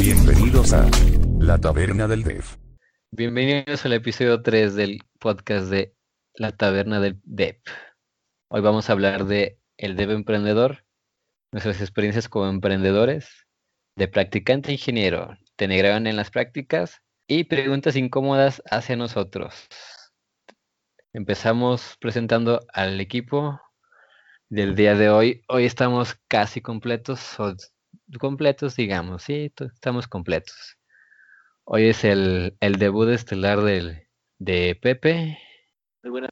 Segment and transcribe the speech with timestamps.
[0.00, 0.88] Bienvenidos a
[1.40, 2.44] La Taberna del Dev.
[3.10, 5.96] Bienvenidos al episodio 3 del podcast de
[6.34, 7.60] La Taberna del Dev.
[8.50, 10.84] Hoy vamos a hablar de el Dev Emprendedor,
[11.50, 13.48] nuestras experiencias como emprendedores,
[13.96, 19.66] de practicante ingeniero, tenegraban en las prácticas y preguntas incómodas hacia nosotros.
[21.12, 23.60] Empezamos presentando al equipo
[24.52, 25.42] del día de hoy.
[25.48, 27.54] Hoy estamos casi completos, o
[28.20, 30.76] completos digamos, sí, estamos completos.
[31.64, 34.06] Hoy es el, el debut estelar del,
[34.38, 35.38] de Pepe.
[36.02, 36.30] Muy buenas.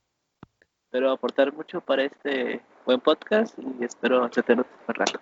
[0.84, 5.18] Espero aportar mucho para este buen podcast y espero tenerlo un rato.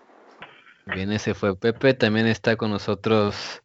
[0.86, 1.94] Bien, ese fue Pepe.
[1.94, 3.62] También está con nosotros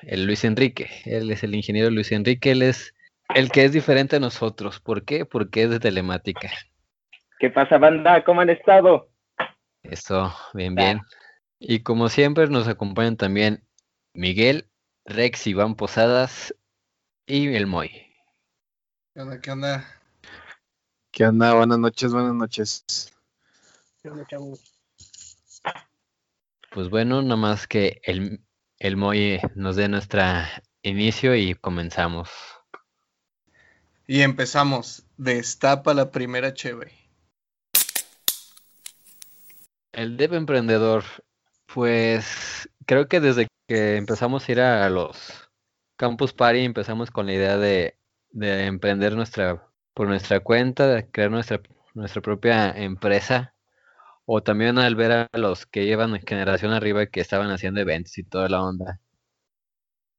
[0.00, 0.88] el Luis Enrique.
[1.04, 2.52] Él es el ingeniero Luis Enrique.
[2.52, 2.94] Él es
[3.34, 4.80] el que es diferente a nosotros.
[4.80, 5.26] ¿Por qué?
[5.26, 6.50] Porque es de telemática.
[7.42, 8.22] ¿Qué pasa, banda?
[8.22, 9.10] ¿Cómo han estado?
[9.82, 11.00] Eso, bien, bien.
[11.58, 13.66] Y como siempre nos acompañan también
[14.14, 14.70] Miguel,
[15.04, 16.54] Rex, Iván Posadas
[17.26, 17.90] y el Moy.
[19.12, 19.40] ¿Qué onda?
[19.40, 19.84] ¿Qué onda?
[21.10, 21.54] ¿Qué onda?
[21.54, 23.12] Buenas noches, buenas noches.
[24.00, 24.80] ¿Qué onda, chavos?
[26.70, 28.40] Pues bueno, nada más que el,
[28.78, 30.22] el Moy nos dé nuestro
[30.82, 32.30] inicio y comenzamos.
[34.06, 35.04] Y empezamos.
[35.16, 37.01] Destapa la primera chévere.
[39.92, 41.04] El Dev Emprendedor,
[41.72, 45.50] pues creo que desde que empezamos a ir a los
[45.96, 47.98] Campus Party empezamos con la idea de,
[48.30, 51.60] de emprender nuestra por nuestra cuenta, de crear nuestra,
[51.94, 53.54] nuestra propia empresa.
[54.24, 58.22] O también al ver a los que llevan generación arriba que estaban haciendo eventos y
[58.22, 59.00] toda la onda.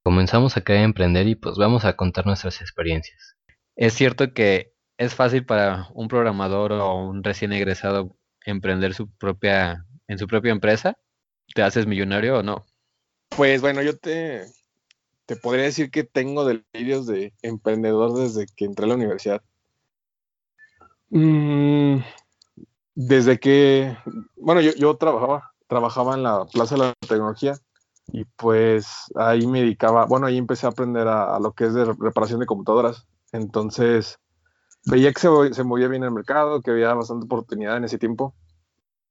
[0.04, 3.36] Comenzamos a querer emprender y pues vamos a contar nuestras experiencias.
[3.76, 9.84] Es cierto que es fácil para un programador o un recién egresado emprender su propia
[10.08, 10.96] en su propia empresa.
[11.54, 12.64] ¿Te haces millonario o no?
[13.30, 14.44] Pues bueno, yo te,
[15.26, 19.42] te podría decir que tengo delirios de emprendedor desde que entré a la universidad.
[21.10, 21.98] Mm,
[22.94, 23.96] desde que,
[24.36, 27.54] bueno, yo, yo trabajaba, trabajaba en la Plaza de la Tecnología
[28.08, 28.86] y pues
[29.16, 32.40] ahí me dedicaba, bueno, ahí empecé a aprender a, a lo que es de reparación
[32.40, 33.06] de computadoras.
[33.32, 34.18] Entonces,
[34.86, 38.34] veía que se, se, movía bien el mercado, que había bastante oportunidad en ese tiempo.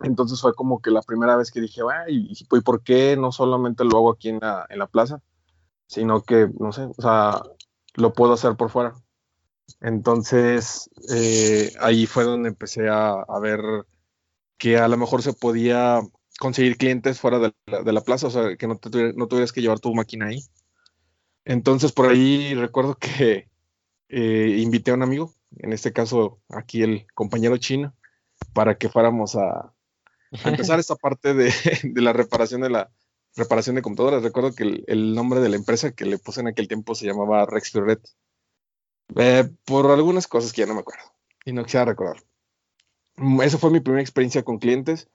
[0.03, 3.85] Entonces fue como que la primera vez que dije, ¿y, ¿y por qué no solamente
[3.85, 5.21] lo hago aquí en la, en la plaza?
[5.87, 7.41] Sino que, no sé, o sea,
[7.95, 8.93] lo puedo hacer por fuera.
[9.81, 13.59] Entonces, eh, ahí fue donde empecé a, ver
[14.57, 16.01] que a lo mejor se podía
[16.39, 19.51] conseguir clientes fuera de la, de la plaza, o sea, que no, te no tuvieras
[19.53, 20.41] que llevar tu máquina ahí.
[21.45, 23.49] Entonces, por ahí recuerdo que
[24.09, 27.93] eh, invité a un amigo, en este caso aquí el compañero chino,
[28.53, 29.73] para que fuéramos a,
[30.43, 32.91] a empezar esta parte de, de, la reparación de la
[33.35, 34.23] reparación de computadoras.
[34.23, 37.05] Recuerdo que el, el, nombre de la empresa que le puse en aquel tiempo se
[37.05, 38.01] llamaba Rex Fioret.
[39.15, 41.03] Eh, por algunas cosas que ya no me acuerdo
[41.45, 42.23] y no quisiera recordar.
[43.43, 45.09] Esa fue mi primera experiencia con clientes.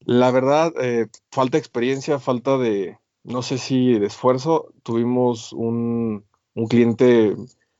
[0.00, 4.72] La verdad, eh, falta experiencia, falta de, no sé si de esfuerzo.
[4.82, 7.36] Tuvimos un, un cliente,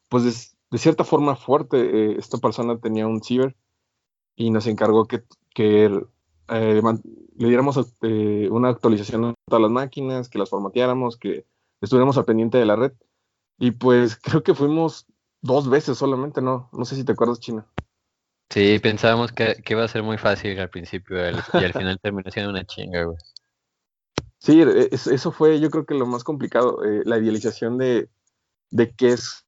[0.09, 0.33] pues de,
[0.71, 1.79] de, cierta forma fuerte.
[1.79, 3.57] Eh, esta persona tenía un ciber
[4.37, 5.23] y nos encargó que,
[5.55, 5.91] que
[6.51, 6.83] eh,
[7.37, 11.47] le diéramos eh, una actualización a todas las máquinas, que las formateáramos, que
[11.81, 12.93] estuviéramos al pendiente de la red.
[13.59, 15.07] Y pues creo que fuimos
[15.43, 16.69] dos veces solamente, ¿no?
[16.73, 17.67] No sé si te acuerdas, China.
[18.51, 22.01] Sí, pensábamos que, que iba a ser muy fácil al principio el, y al final
[22.01, 23.17] terminó siendo una chinga, güey.
[24.39, 28.09] Sí, es, eso fue yo creo que lo más complicado, eh, la idealización de,
[28.71, 29.47] de qué es,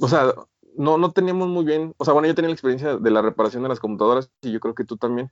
[0.00, 0.32] o sea,
[0.76, 3.62] no, no teníamos muy bien, o sea, bueno, yo tenía la experiencia de la reparación
[3.62, 5.30] de las computadoras y yo creo que tú también,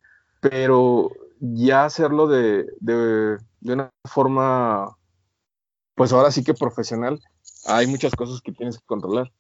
[0.50, 1.10] pero
[1.40, 4.94] ya hacerlo de, de, de una forma,
[5.94, 7.18] pues ahora sí que profesional,
[7.64, 9.32] hay muchas cosas que tienes que controlar.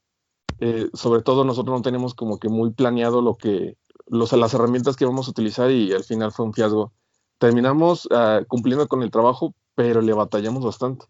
[0.60, 3.76] Eh, sobre todo nosotros no tenemos como que muy planeado lo que,
[4.06, 6.94] los, las herramientas que vamos a utilizar y al final fue un fiasco.
[7.36, 11.04] Terminamos uh, cumpliendo con el trabajo, pero le batallamos bastante.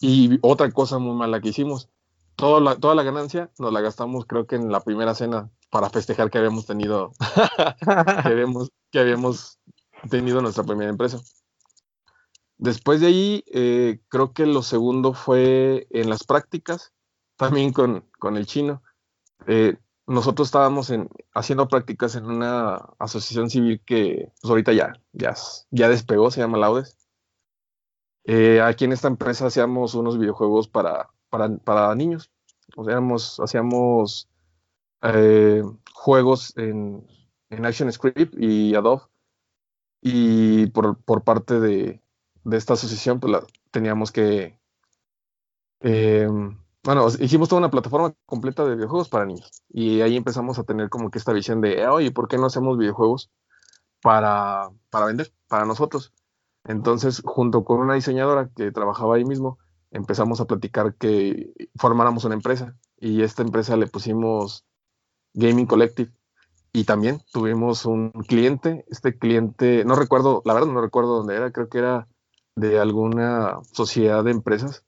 [0.00, 1.90] Y otra cosa muy mala que hicimos,
[2.36, 5.88] toda la, toda la ganancia nos la gastamos creo que en la primera cena para
[5.88, 7.90] festejar que habíamos tenido, que,
[8.30, 9.58] habíamos, que habíamos
[10.10, 11.18] tenido nuestra primera empresa.
[12.58, 16.92] Después de ahí, eh, creo que lo segundo fue en las prácticas
[17.36, 18.82] también con, con el chino.
[19.46, 25.34] Eh, nosotros estábamos en, haciendo prácticas en una asociación civil que pues ahorita ya, ya,
[25.70, 26.98] ya despegó, se llama Laudes.
[28.24, 32.30] Eh, aquí en esta empresa hacíamos unos videojuegos para, para, para niños.
[32.76, 34.28] Hacíamos,
[35.02, 35.62] eh,
[35.94, 37.06] juegos en,
[37.50, 39.02] en ActionScript y Adobe.
[40.00, 42.02] y por, por parte de,
[42.44, 43.32] de esta asociación, pues
[43.70, 44.58] teníamos que,
[45.80, 46.28] eh,
[46.84, 50.88] bueno, hicimos toda una plataforma completa de videojuegos para niños y ahí empezamos a tener
[50.90, 53.30] como que esta visión de, oye, ¿por qué no hacemos videojuegos
[54.02, 56.12] para, para vender, para nosotros?
[56.64, 59.58] Entonces, junto con una diseñadora que trabajaba ahí mismo,
[59.92, 64.64] empezamos a platicar que formáramos una empresa y esta empresa le pusimos
[65.34, 66.12] Gaming Collective
[66.72, 71.52] y también tuvimos un cliente, este cliente, no recuerdo, la verdad no recuerdo dónde era,
[71.52, 72.08] creo que era
[72.56, 74.84] de alguna sociedad de empresas,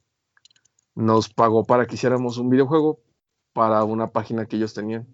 [0.95, 3.01] nos pagó para que hiciéramos un videojuego
[3.53, 5.07] para una página que ellos tenían.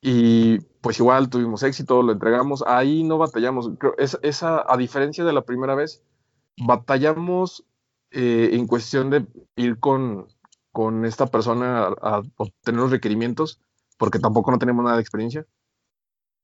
[0.00, 3.70] Y pues igual tuvimos éxito, lo entregamos, ahí no batallamos.
[3.78, 6.02] Creo, esa, a diferencia de la primera vez,
[6.56, 7.64] batallamos
[8.12, 9.26] eh, en cuestión de
[9.56, 10.26] ir con,
[10.70, 13.60] con esta persona a, a, obtener los requerimientos,
[13.98, 15.46] porque tampoco no tenemos nada de experiencia.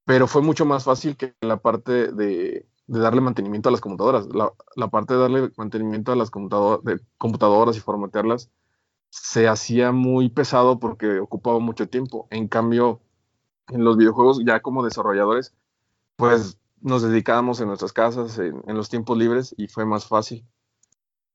[0.04, 4.26] Pero fue mucho más fácil que la parte de, de darle mantenimiento a las computadoras.
[4.28, 8.50] La, la, parte de darle mantenimiento a las computador, de computadoras y formatearlas
[9.10, 12.26] se hacía muy pesado porque ocupaba mucho tiempo.
[12.30, 13.00] En cambio,
[13.68, 15.54] en los videojuegos, ya como desarrolladores,
[16.16, 20.46] pues nos dedicábamos en nuestras casas, en, en los tiempos libres y fue más fácil.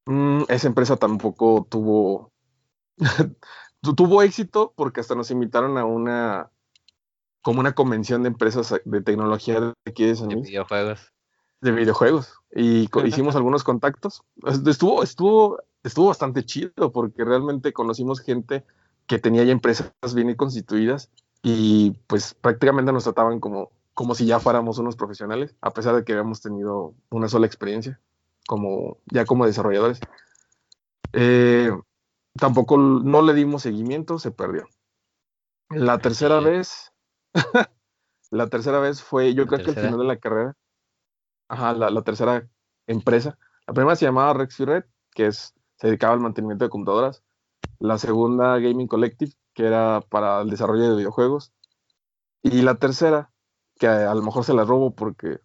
[0.06, 2.32] Mm, esa empresa tampoco tuvo,
[3.82, 6.52] tuvo éxito porque hasta nos invitaron a una,
[7.42, 11.14] como una convención de empresas de tecnología de aquí de San De videojuegos.
[11.62, 14.24] de videojuegos y hicimos algunos contactos.
[14.68, 18.66] Estuvo, estuvo, estuvo bastante chido porque realmente conocimos gente
[19.08, 21.12] que tenía ya empresas bien constituidas
[21.42, 26.04] y pues prácticamente nos trataban como, como si ya fuéramos unos profesionales, a pesar de
[26.04, 28.00] que habíamos tenido una sola experiencia
[28.48, 30.00] como ya como desarrolladores.
[31.14, 31.72] Eh,
[32.40, 34.66] tampoco no le dimos seguimiento, se perdió.
[35.70, 36.46] La tercera Sí.
[36.46, 36.94] vez,
[38.32, 39.80] la tercera vez fue, yo creo que al tercera.
[39.80, 40.58] final de la carrera,
[41.50, 42.50] Ajá, la, la tercera
[42.88, 43.38] empresa.
[43.68, 47.24] La primera se llamaba Rex Red, que es, se dedicaba al mantenimiento de computadoras.
[47.80, 51.54] La segunda, Gaming Collective, que era para el desarrollo de videojuegos.
[52.44, 53.32] Y la tercera,
[53.76, 55.40] que a, a lo mejor se la robo porque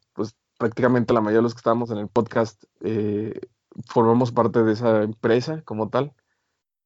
[0.59, 3.41] prácticamente la mayoría de los que estábamos en el podcast eh,
[3.87, 6.13] formamos parte de esa empresa como tal.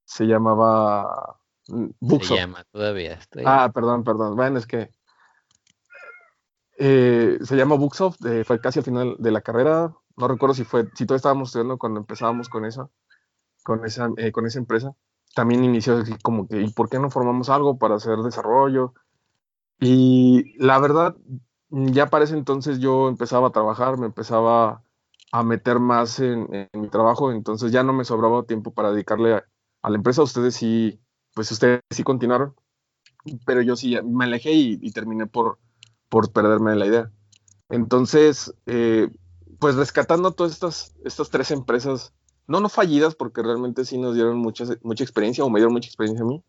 [0.05, 1.39] Se llamaba
[1.69, 3.15] mm, Se llama todavía.
[3.15, 3.45] Estoy...
[3.47, 4.37] Ah, perdón, perdón.
[4.37, 4.91] Bueno, es que
[6.79, 9.95] eh, se llama Booksoft, eh, fue casi al final de la carrera.
[10.17, 12.89] No recuerdo si fue, si todavía estábamos estudiando cuando empezábamos con esa,
[13.63, 14.95] con esa, eh, con esa empresa.
[15.35, 18.95] También inició así como que, ¿y por qué no formamos algo para hacer desarrollo?
[19.81, 21.17] Y la verdad,
[21.73, 24.83] ya para ese entonces yo empezaba a trabajar, me empezaba
[25.33, 29.35] a meter más en, mi trabajo, entonces ya no me sobraba tiempo para dedicarle
[29.83, 30.23] a, la empresa.
[30.23, 31.01] Ustedes sí,
[31.35, 32.55] pues ustedes sí continuaron,
[33.47, 35.59] pero yo sí me alejé y, terminé por,
[36.11, 37.11] por perderme la idea.
[37.71, 39.09] Entonces, eh,
[39.59, 42.13] pues rescatando todas estas, estas tres empresas,
[42.47, 45.89] no, no fallidas, porque realmente sí nos dieron mucha, mucha experiencia, o me dieron mucha
[45.89, 46.45] experiencia a mí,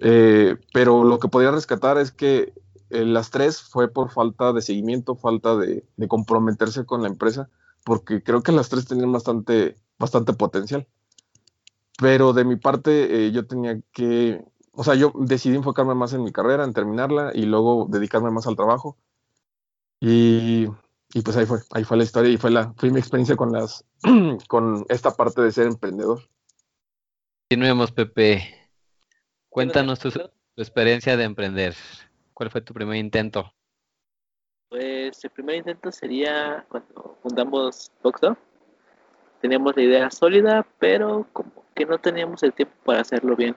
[0.00, 2.52] eh, pero lo que podría rescatar es que
[2.90, 7.48] eh, las tres fue por falta de seguimiento, falta de, de, comprometerse con la empresa,
[7.84, 10.86] porque creo que las tres tenían bastante, bastante potencial.
[11.98, 14.44] Pero de mi parte, eh, yo tenía que
[14.76, 18.46] o sea, yo decidí enfocarme más en mi carrera, en terminarla y luego dedicarme más
[18.46, 18.98] al trabajo.
[20.00, 20.66] Y,
[21.12, 23.52] y, pues ahí fue, ahí fue la historia y fue, la, fue mi experiencia con,
[23.52, 23.84] las,
[24.48, 26.22] con esta parte de ser emprendedor.
[27.48, 28.68] Continuemos, Pepe.
[29.48, 30.20] Cuéntanos tu, tu,
[30.56, 31.74] experiencia de emprender.
[32.34, 33.54] ¿Cuál fue tu primer intento?
[34.68, 38.36] Pues el primer intento sería cuando fundamos Boxdog.
[39.40, 43.54] Teníamos la idea sólida, pero como que no teníamos el tiempo para hacerlo bien.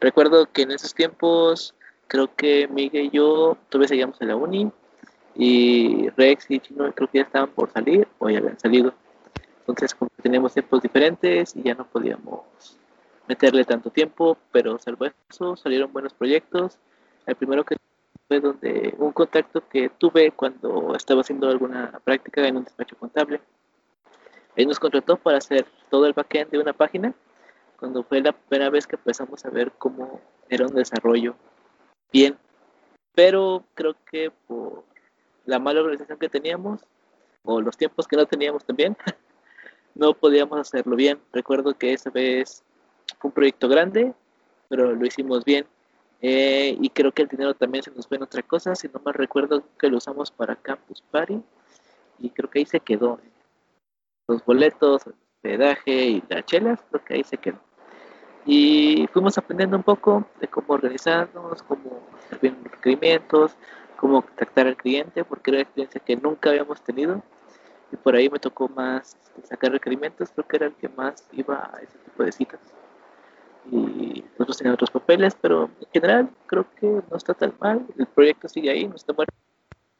[0.00, 1.74] Recuerdo que en esos tiempos
[2.08, 4.72] creo que Miguel y yo todavía seguíamos en la uni
[5.36, 8.92] y Rex y Chino creo que ya estaban por salir o ya habían salido.
[9.60, 12.42] Entonces como que teníamos tiempos diferentes y ya no podíamos
[13.28, 16.78] meterle tanto tiempo, pero salvo eso salieron buenos proyectos.
[17.26, 17.76] El primero que
[18.28, 23.40] fue donde un contacto que tuve cuando estaba haciendo alguna práctica en un despacho contable.
[24.56, 27.14] Él nos contrató para hacer todo el backend de una página
[27.78, 31.36] cuando fue la primera vez que empezamos a ver cómo era un desarrollo
[32.12, 32.36] bien.
[33.14, 34.84] Pero creo que por
[35.44, 36.80] la mala organización que teníamos,
[37.44, 38.96] o los tiempos que no teníamos también,
[39.94, 41.20] no podíamos hacerlo bien.
[41.32, 42.64] Recuerdo que esa vez
[43.18, 44.14] fue un proyecto grande,
[44.68, 45.66] pero lo hicimos bien.
[46.22, 49.00] Eh, y creo que el dinero también se nos fue en otra cosa, si no
[49.04, 51.42] me recuerdo que lo usamos para Campus Party,
[52.18, 53.20] y creo que ahí se quedó.
[54.28, 57.60] Los boletos, el hospedaje y las chelas, creo que ahí se quedó
[58.46, 62.00] y fuimos aprendiendo un poco de cómo organizarnos, cómo
[62.40, 63.56] bien los requerimientos,
[63.96, 67.22] cómo contactar al cliente, porque era una experiencia que nunca habíamos tenido
[67.90, 71.70] y por ahí me tocó más sacar requerimientos, creo que era el que más iba
[71.74, 72.60] a ese tipo de citas.
[73.72, 78.06] Y nosotros teníamos otros papeles, pero en general creo que no está tan mal, el
[78.06, 79.34] proyecto sigue ahí, no está muerto,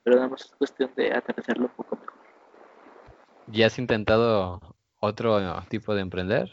[0.02, 2.14] pero nada más es cuestión de aterrizarlo un poco mejor.
[3.46, 4.60] ¿Ya has intentado
[5.00, 6.50] otro tipo de emprender?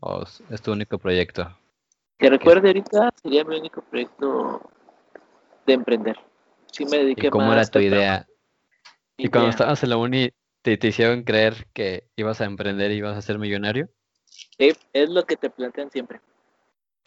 [0.00, 1.58] ¿O es- tu único proyecto?
[2.18, 4.70] Que recuerde ahorita sería mi único proyecto
[5.66, 6.16] de emprender.
[6.72, 8.26] Sí me dediqué ¿Y cómo más era tu idea?
[9.16, 10.30] ¿Y cuando estabas en la uni
[10.62, 13.88] te, te hicieron creer que ibas a emprender y ibas a ser millonario?
[14.58, 16.20] Sí, es lo que te plantean siempre.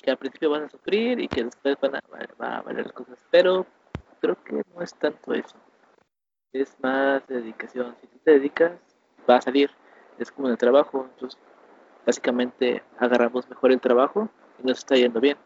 [0.01, 2.01] Que al principio vas a sufrir y que después van a,
[2.41, 3.17] va- a valer las cosas.
[3.31, 3.65] Pero
[4.21, 5.57] creo que no es tanto eso.
[6.53, 7.95] Es más dedicación.
[8.01, 8.71] Si te dedicas,
[9.29, 9.69] va a salir.
[10.17, 11.07] Es como en el trabajo.
[11.13, 11.39] Entonces,
[12.05, 14.29] básicamente agarramos mejor el trabajo
[14.63, 15.37] y nos está yendo bien.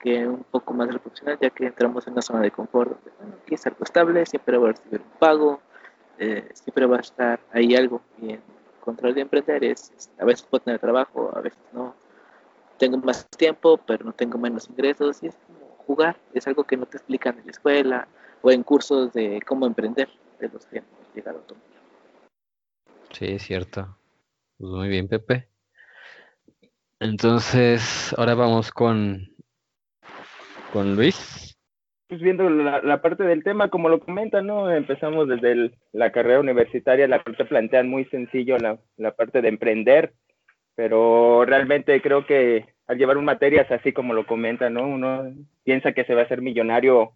[0.00, 2.90] Que un poco más profesional, ya que entramos en una zona de confort.
[2.90, 5.60] Donde, bueno, aquí es algo estable, siempre va a recibir un pago,
[6.18, 8.00] eh, siempre va a estar ahí algo.
[8.20, 8.42] Y en
[8.80, 11.94] control de emprender es, es- a veces puedo tener trabajo, a veces no.
[12.78, 15.22] Tengo más tiempo, pero no tengo menos ingresos.
[15.22, 18.08] Y es como jugar, es algo que no te explican en la escuela
[18.42, 20.08] o en cursos de cómo emprender,
[20.40, 21.64] de los que hemos llegado a tomar.
[23.12, 23.96] Sí, es cierto.
[24.58, 25.48] Pues muy bien, Pepe.
[27.00, 29.28] Entonces, ahora vamos con,
[30.72, 31.56] con Luis.
[32.08, 34.70] Pues viendo la, la parte del tema, como lo comentan, ¿no?
[34.70, 39.48] Empezamos desde el- la carrera universitaria, la parte plantean muy sencillo la, la parte de
[39.48, 40.14] emprender,
[40.76, 44.86] pero realmente creo que al llevar un materias así como lo comentan, ¿no?
[44.86, 45.32] Uno
[45.64, 47.12] piensa que se va a hacer millonario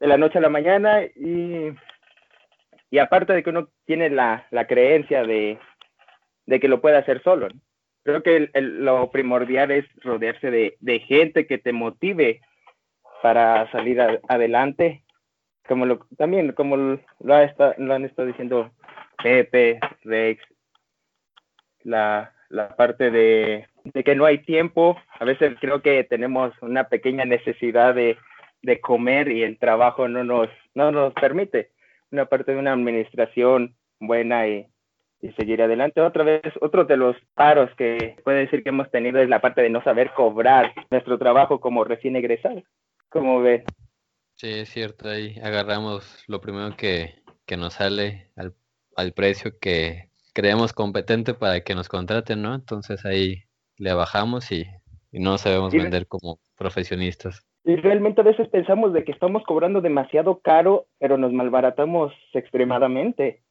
[0.00, 1.72] de la noche a la mañana y,
[2.90, 5.58] y aparte de que uno tiene la, la creencia de,
[6.46, 7.48] de que lo puede hacer solo.
[8.02, 12.40] Creo que el- lo primordial es rodearse de, de gente que te motive
[13.22, 15.04] para salir adelante,
[15.66, 17.00] como lo, también como lo,
[17.34, 18.70] ha lo han estado diciendo
[19.22, 20.42] Pepe, Rex,
[21.82, 26.84] la, la parte de, de que no hay tiempo, a veces creo que tenemos una
[26.88, 28.16] pequeña necesidad de,
[28.62, 31.70] de comer y el trabajo no nos, no nos permite,
[32.10, 34.66] una parte de una administración buena y,
[35.20, 36.00] y seguir adelante.
[36.00, 39.62] Otra vez, otro de los paros que puede decir que hemos tenido es la parte
[39.62, 42.62] de no saber cobrar nuestro trabajo como recién egresado.
[43.08, 43.64] ¿Cómo ves?
[44.34, 48.54] Sí, es cierto, ahí agarramos lo primero que, que nos sale al,
[48.96, 50.07] al precio que
[50.38, 52.54] creemos competente para que nos contraten, ¿no?
[52.54, 53.42] Entonces ahí
[53.76, 54.66] le bajamos y,
[55.10, 57.44] y no sabemos Y- vender como profesionistas.
[57.64, 63.42] Y realmente a veces pensamos de que estamos cobrando demasiado caro, pero nos malbaratamos extremadamente.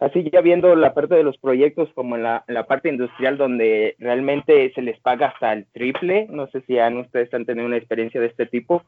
[0.00, 3.94] Así ya viendo la parte de los proyectos como en la, la parte industrial donde
[4.00, 7.76] realmente se les paga hasta el triple, no sé si han, ustedes han tenido una
[7.76, 8.82] experiencia de este tipo,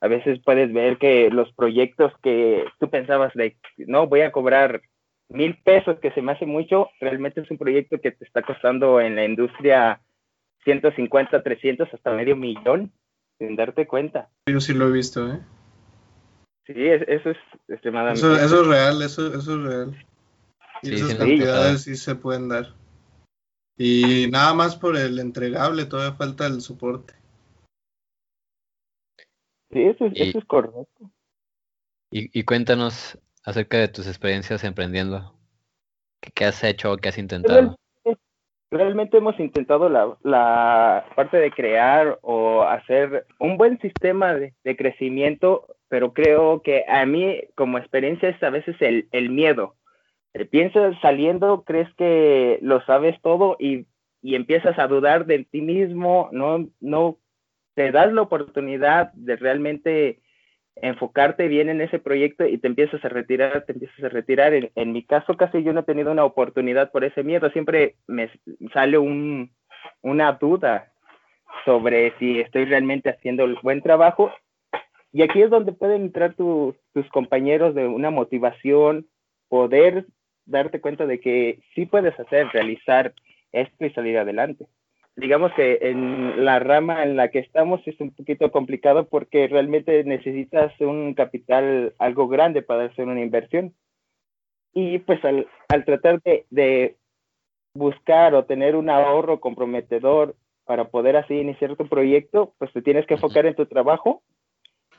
[0.00, 4.80] a veces puedes ver que los proyectos que tú pensabas de, no, voy a cobrar
[5.28, 9.00] mil pesos, que se me hace mucho, realmente es un proyecto que te está costando
[9.00, 10.00] en la industria
[10.64, 12.92] 150, 300, hasta medio millón,
[13.38, 14.28] sin darte cuenta.
[14.46, 15.40] Yo sí lo he visto, ¿eh?
[16.66, 18.20] Sí, es- eso es extremadamente.
[18.20, 20.06] Eso, eso es real, eso, eso es real.
[20.82, 22.66] Y Sí, esas sí cantidades sí se pueden dar.
[23.76, 27.14] Y nada más por el entregable, todavía falta el soporte.
[29.70, 31.10] Sí, eso es, Y- eso es correcto.
[32.10, 33.18] Y, y cuéntanos
[33.48, 35.32] acerca de tus experiencias emprendiendo.
[36.20, 37.76] ¿Qué, qué has hecho qué has intentado?
[38.04, 38.22] Realmente,
[38.70, 44.76] realmente hemos intentado la, la parte de crear o hacer un buen sistema de, de
[44.76, 49.76] crecimiento, pero creo que a mí como experiencia es a veces el, el miedo.
[50.34, 53.86] Eh, Piensas saliendo, crees que lo sabes todo y,
[54.20, 57.16] y empiezas a dudar de ti mismo, no, no
[57.74, 60.20] te das la oportunidad de realmente
[60.82, 64.52] enfocarte bien en ese proyecto y te empiezas a retirar, te empiezas a retirar.
[64.54, 68.30] En, mi caso casi yo no he tenido una oportunidad por ese miedo, siempre me
[68.72, 69.50] sale un,
[70.02, 70.92] una duda
[71.64, 74.32] sobre si estoy realmente haciendo el buen trabajo.
[75.12, 79.06] Y aquí es donde pueden entrar tu- tus compañeros de una motivación,
[79.48, 80.06] poder
[80.44, 83.14] darte cuenta de que sí puedes hacer, realizar
[83.52, 84.66] esto y salir adelante
[85.18, 90.04] digamos que en la rama en la que estamos es un poquito complicado porque realmente
[90.04, 93.74] necesitas un capital algo grande para hacer una inversión.
[94.72, 96.96] Y pues al, al tratar de, de
[97.74, 103.04] buscar o tener un ahorro comprometedor para poder así iniciar tu proyecto, pues te tienes
[103.06, 104.22] que enfocar en tu trabajo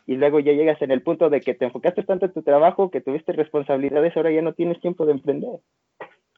[0.05, 2.91] y luego ya llegas en el punto de que te enfocaste tanto en tu trabajo
[2.91, 5.59] que tuviste responsabilidades, ahora ya no tienes tiempo de emprender.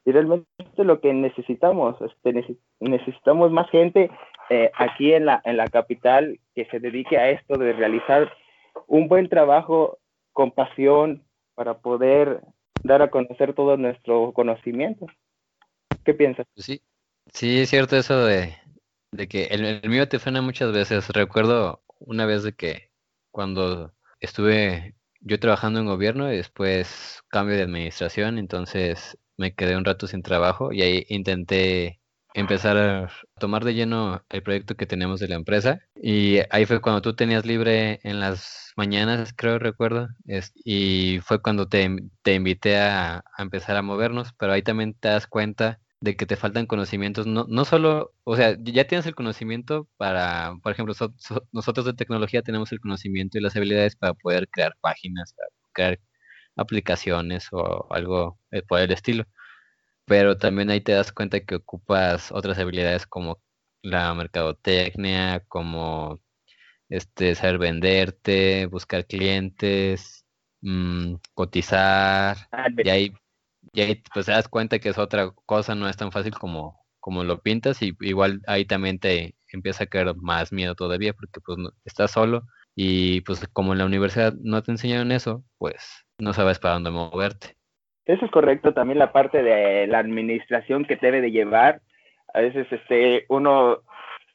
[0.04, 0.46] Y realmente
[0.78, 4.10] lo que necesitamos, este, neces- necesitamos más gente
[4.50, 8.32] eh, aquí en la, en la capital que se dedique a esto de realizar
[8.86, 9.98] un buen trabajo
[10.32, 12.40] con pasión para poder
[12.82, 15.06] dar a conocer todo nuestro conocimiento.
[16.04, 16.46] ¿Qué piensas?
[16.54, 16.82] Pues sí,
[17.32, 18.54] sí, es cierto eso de,
[19.12, 21.08] de que el, el mío te suena muchas veces.
[21.10, 22.90] Recuerdo una vez de que
[23.30, 29.84] cuando estuve yo trabajando en gobierno y después cambio de administración, entonces me quedé un
[29.84, 32.00] rato sin trabajo y ahí intenté
[32.34, 35.80] empezar a tomar de lleno el proyecto que tenemos de la empresa.
[35.94, 41.42] Y ahí fue cuando tú tenías libre en las mañanas, creo recuerdo, es, y fue
[41.42, 41.88] cuando te,
[42.22, 46.36] te invité a, empezar a movernos, pero ahí también te das cuenta de que te
[46.36, 51.14] faltan conocimientos, no, no solo, o sea, ya tienes el conocimiento para, por ejemplo, so-
[51.18, 55.48] so- nosotros de tecnología tenemos el conocimiento y las habilidades para poder crear páginas, para
[55.72, 56.00] crear
[56.56, 59.24] aplicaciones o algo eh, por el estilo,
[60.06, 63.40] pero también ahí te das cuenta que ocupas otras habilidades como
[63.82, 66.20] la mercadotecnia, como
[66.88, 70.26] este saber venderte, buscar clientes,
[70.62, 72.36] mm, cotizar,
[72.82, 73.14] y ahí,
[73.72, 76.80] y ahí pues te das cuenta que es otra cosa, no es tan fácil como,
[77.00, 81.40] como lo pintas, y igual ahí también te empieza a caer más miedo todavía, porque
[81.40, 86.06] pues no- estás solo, y pues como en la universidad no te enseñaron eso, pues
[86.18, 87.56] no sabes para dónde moverte.
[88.04, 91.80] Eso es correcto, también la parte de la administración que debe de llevar.
[92.34, 93.82] A veces este uno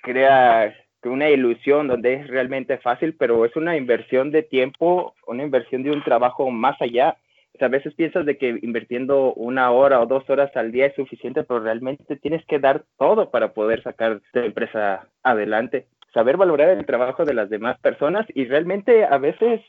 [0.02, 5.84] crea una ilusión donde es realmente fácil, pero es una inversión de tiempo, una inversión
[5.84, 7.18] de un trabajo más allá.
[7.54, 10.88] O sea, a veces piensas de que invirtiendo una hora o dos horas al día
[10.88, 15.88] es suficiente, pero realmente tienes que dar todo para poder sacar tu empresa adelante.
[16.18, 19.62] Saber valorar el trabajo de las demás personas y realmente a veces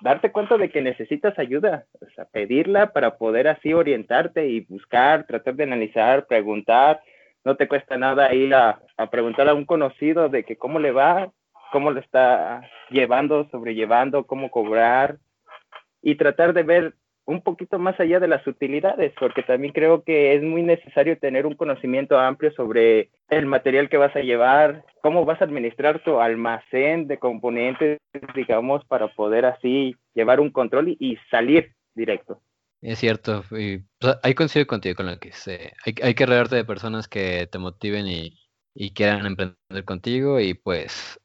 [0.00, 5.26] darte cuenta de que necesitas ayuda, o sea, pedirla para poder así orientarte y buscar,
[5.26, 7.02] tratar de analizar, preguntar.
[7.44, 11.32] No te cuesta nada ir a, preguntar a un conocido de que cómo le va,
[11.72, 15.16] cómo le está llevando, sobrellevando, cómo cobrar
[16.00, 16.94] y tratar de ver
[17.28, 21.44] un poquito más allá de las utilidades, porque también creo que es muy necesario tener
[21.44, 26.20] un conocimiento amplio sobre el material que vas a llevar, cómo vas a administrar tu
[26.20, 27.98] almacén de componentes,
[28.34, 32.40] digamos, para poder así llevar un control y, salir directo.
[32.80, 35.74] Es cierto, y pues, ahí coincido contigo con lo que dice.
[35.84, 38.38] Hay, hay que rodearte de personas que te motiven y,
[38.74, 41.20] y quieran emprender contigo y pues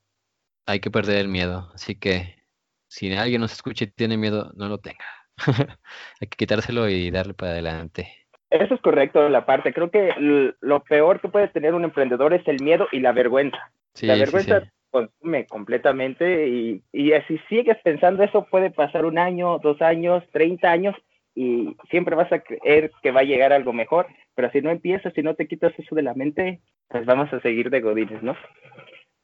[0.66, 1.72] hay que perder el miedo.
[1.74, 2.44] Así que
[2.90, 5.23] si alguien nos escucha y tiene miedo, no lo tenga.
[6.22, 8.08] hay que quitárselo y darle para adelante.
[8.50, 9.74] Eso es correcto, la parte.
[9.74, 10.14] Creo que
[10.60, 13.58] lo peor que puede tener un emprendedor es el miedo y la vergüenza.
[13.96, 14.68] Sí, la vergüenza sí.
[14.92, 20.70] consume completamente y, y si sigues pensando eso puede pasar un año, dos años, 30
[20.70, 20.96] años
[21.36, 25.14] y siempre vas a creer que va a llegar algo mejor, pero si no empiezas,
[25.14, 28.36] si no te quitas eso de la mente, pues vamos a seguir de godines, ¿no?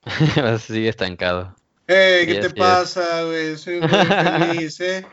[0.36, 1.54] Vas a seguir estancado.
[1.88, 3.58] Hey, Sí, ¿qué te pasa, güey?
[3.58, 5.06] Soy muy feliz, ¿eh?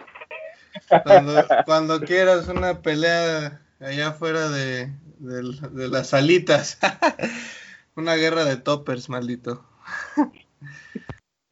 [1.03, 6.79] Cuando, cuando quieras una pelea allá afuera de, las salitas.
[7.97, 9.65] Una guerra de toppers, maldito.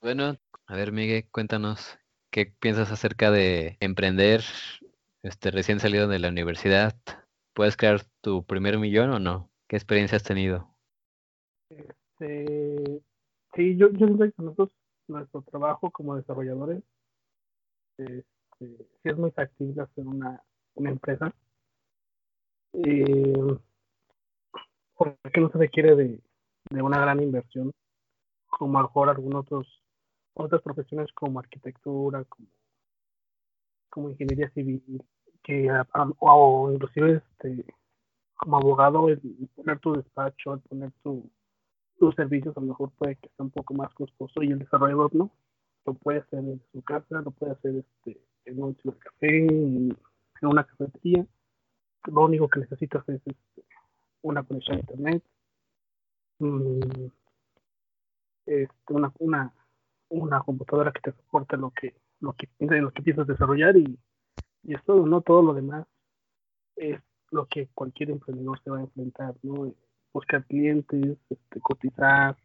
[0.03, 1.99] Bueno, a ver, Miguel, cuéntanos
[2.31, 4.43] qué piensas acerca de emprender,
[5.23, 6.95] este, recién salido de la universidad.
[7.55, 9.51] ¿Puedes crear tu primer millón o no?
[9.69, 10.69] ¿Qué experiencia has tenido?
[11.71, 13.01] Este,
[13.55, 14.71] sí, yo, yo siento que nosotros,
[15.09, 16.83] nuestro trabajo como desarrolladores,
[18.73, 20.43] este, sí es muy factible hacer una,
[20.75, 21.33] una empresa.
[22.73, 23.59] Eh,
[24.97, 26.21] porque no se requiere de,
[26.71, 27.73] de una gran inversión,
[28.47, 29.83] como a lo mejor algunos otros,
[30.35, 32.49] otras profesiones como arquitectura, como,
[33.91, 35.03] como ingeniería civil,
[35.43, 35.69] que
[36.19, 37.65] o inclusive este,
[38.35, 39.21] como abogado, el
[39.55, 41.31] poner tu despacho, el poner tu,
[41.99, 45.15] tus servicios a lo mejor puede que sea un poco más costoso y el desarrollador
[45.15, 45.31] no.
[45.87, 49.97] Lo puede hacer en su casa, lo puede hacer este, en un café, en,
[50.41, 51.27] en una cafetería.
[52.07, 53.65] Lo único que necesitas es este,
[54.23, 55.23] una conexión a internet,
[56.39, 57.07] mm,
[58.47, 59.53] este, una, una,
[60.09, 63.99] una computadora que te soporte lo que, lo que, lo que piensas desarrollar y,
[64.63, 65.23] y todo, ¿no?
[65.23, 65.87] Todo lo demás
[66.77, 69.73] es lo que cualquier emprendedor se va a enfrentar, ¿no?
[70.15, 72.37] buscar clientes, este, cotizar,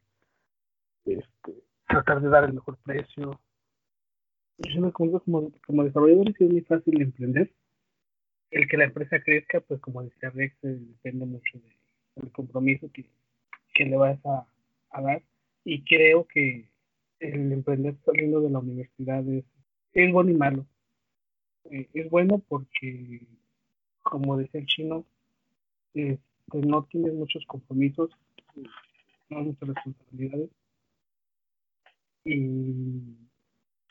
[1.06, 3.40] este, tratar de dar el mejor precio.
[4.60, 7.52] Yo siento como, como, como desarrollador sí es muy fácil emprender.
[8.52, 11.76] El que la empresa crezca, pues como decía Rex, eh, depende mucho de-
[12.22, 13.06] del compromiso que,
[13.74, 14.48] que le vas a,
[14.92, 15.24] a dar.
[15.64, 16.70] Y creo que
[17.20, 19.46] el emprender saliendo de la universidad es,
[19.94, 20.66] es bueno y malo.
[21.72, 23.22] Eh, es bueno porque,
[24.04, 25.06] como decía el chino,
[25.94, 26.20] este,
[26.54, 28.10] no tienes muchos compromisos,
[29.30, 30.50] no muchas responsabilidades
[32.26, 33.29] y,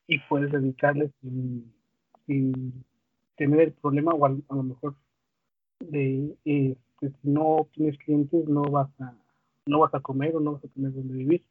[0.09, 1.73] y puedes dedicarle sin,
[3.37, 4.97] tener el problema o a, a lo mejor
[5.79, 9.15] de eh, si no tienes clientes no vas a
[9.67, 11.45] no vas a comer o no vas a tener donde vivir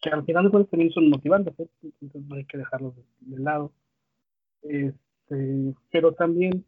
[0.00, 1.68] que al final de también son motivantes ¿eh?
[1.82, 3.72] entonces no hay que dejarlos de, de lado
[4.62, 6.64] este, pero también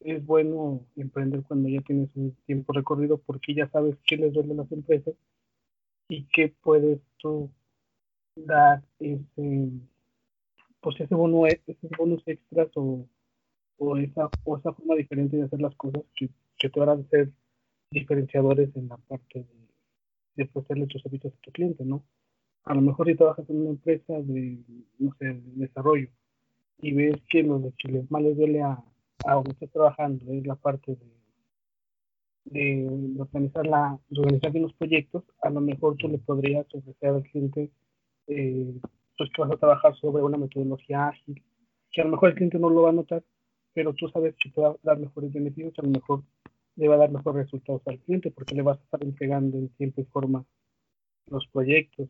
[0.00, 4.52] es bueno emprender cuando ya tienes un tiempo recorrido porque ya sabes qué les duele
[4.52, 5.14] a las empresas
[6.08, 7.50] y qué puedes tú
[8.34, 9.70] dar ese
[10.80, 13.06] pues ese bono esos bonos extras o,
[13.78, 17.08] o esa o esa forma diferente de hacer las cosas que, que te van a
[17.08, 17.30] ser
[17.90, 19.68] diferenciadores en la parte de,
[20.36, 22.04] de ofrecerle tus servicios a tu cliente, ¿no?
[22.64, 24.58] A lo mejor si trabajas en una empresa de,
[24.98, 26.08] no sé, de desarrollo
[26.78, 28.82] y ves que lo que les más les duele a,
[29.26, 31.20] a donde estás trabajando es la parte de,
[32.44, 37.70] de organizar la organizar bien proyectos, a lo mejor tú le podrías ofrecer al cliente
[38.26, 38.74] eh,
[39.20, 41.44] pues que vas a trabajar sobre una metodología ágil,
[41.92, 43.22] que a lo mejor el cliente no lo va a notar,
[43.74, 46.22] pero tú sabes que te va a dar mejores beneficios, a lo mejor
[46.76, 49.68] le va a dar mejores resultados al cliente porque le vas a estar entregando en
[49.74, 50.46] tiempo y forma
[51.26, 52.08] los proyectos.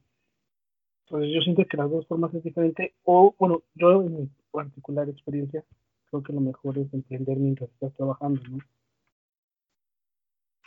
[1.06, 5.08] Entonces yo siento que las dos formas es diferente, o bueno, yo en mi particular
[5.08, 5.64] experiencia
[6.10, 8.58] creo que lo mejor es emprender mientras estás trabajando, ¿no?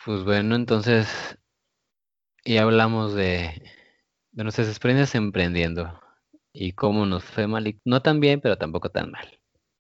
[0.04, 1.40] Pues bueno, entonces
[2.44, 3.64] ya hablamos de,
[4.34, 6.03] de nuestras experiencias emprendiendo
[6.54, 9.40] y cómo nos fue mal, y no tan bien, pero tampoco tan mal.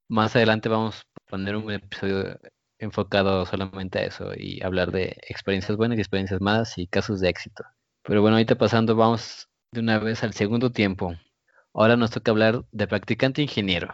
[0.09, 2.39] Más adelante vamos a poner un episodio
[2.79, 7.29] enfocado solamente a eso y hablar de experiencias buenas y experiencias malas y casos de
[7.29, 7.63] éxito.
[8.03, 11.15] Pero bueno, ahorita pasando, vamos de una vez al segundo tiempo.
[11.73, 13.93] Ahora nos toca hablar de practicante ingeniero.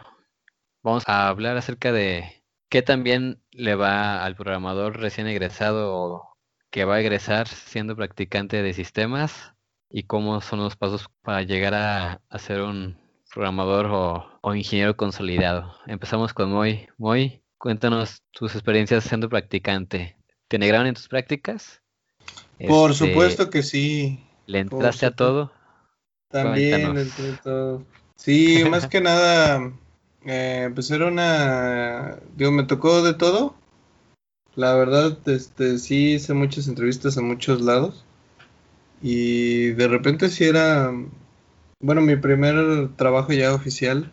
[0.82, 6.36] Vamos a hablar acerca de qué también le va al programador recién egresado o
[6.70, 9.54] que va a egresar siendo practicante de sistemas
[9.90, 12.96] y cómo son los pasos para llegar a, a ser un
[13.32, 15.74] programador o, o, ingeniero consolidado.
[15.86, 16.88] Empezamos con Moy.
[16.96, 20.16] Moy, cuéntanos tus experiencias siendo practicante.
[20.48, 21.82] ¿Te negraron en tus prácticas?
[22.66, 24.24] Por Este, supuesto que sí.
[24.46, 25.52] ¿Le entraste a todo?
[26.28, 27.18] También Cuéntanos.
[27.18, 27.84] entre todo.
[28.16, 29.72] Sí, más que nada,
[30.24, 33.54] eh, pues era una, digo, me tocó de todo.
[34.54, 38.04] La verdad, este, sí hice muchas entrevistas a muchos lados
[39.02, 40.92] y de repente sí era,
[41.80, 44.10] bueno, mi primer trabajo ya oficial,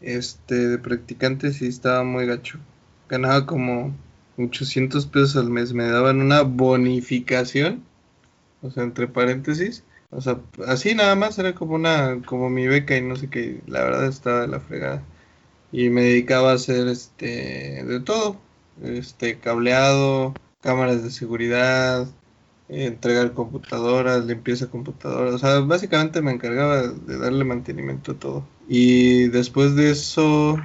[0.00, 2.58] este, de practicante sí estaba muy gacho.
[3.08, 3.94] Ganaba como
[4.38, 7.82] 800 pesos al mes, me daban una bonificación,
[8.62, 9.84] o sea, entre paréntesis.
[10.10, 13.60] O sea, así nada más era como una, como mi beca y no sé qué,
[13.66, 15.02] la verdad estaba de la fregada.
[15.72, 18.40] Y me dedicaba a hacer este de todo,
[18.82, 22.08] este cableado, cámaras de seguridad,
[22.68, 28.46] entregar computadoras, limpieza de computadoras, o sea, básicamente me encargaba de darle mantenimiento a todo.
[28.68, 30.58] Y después de eso,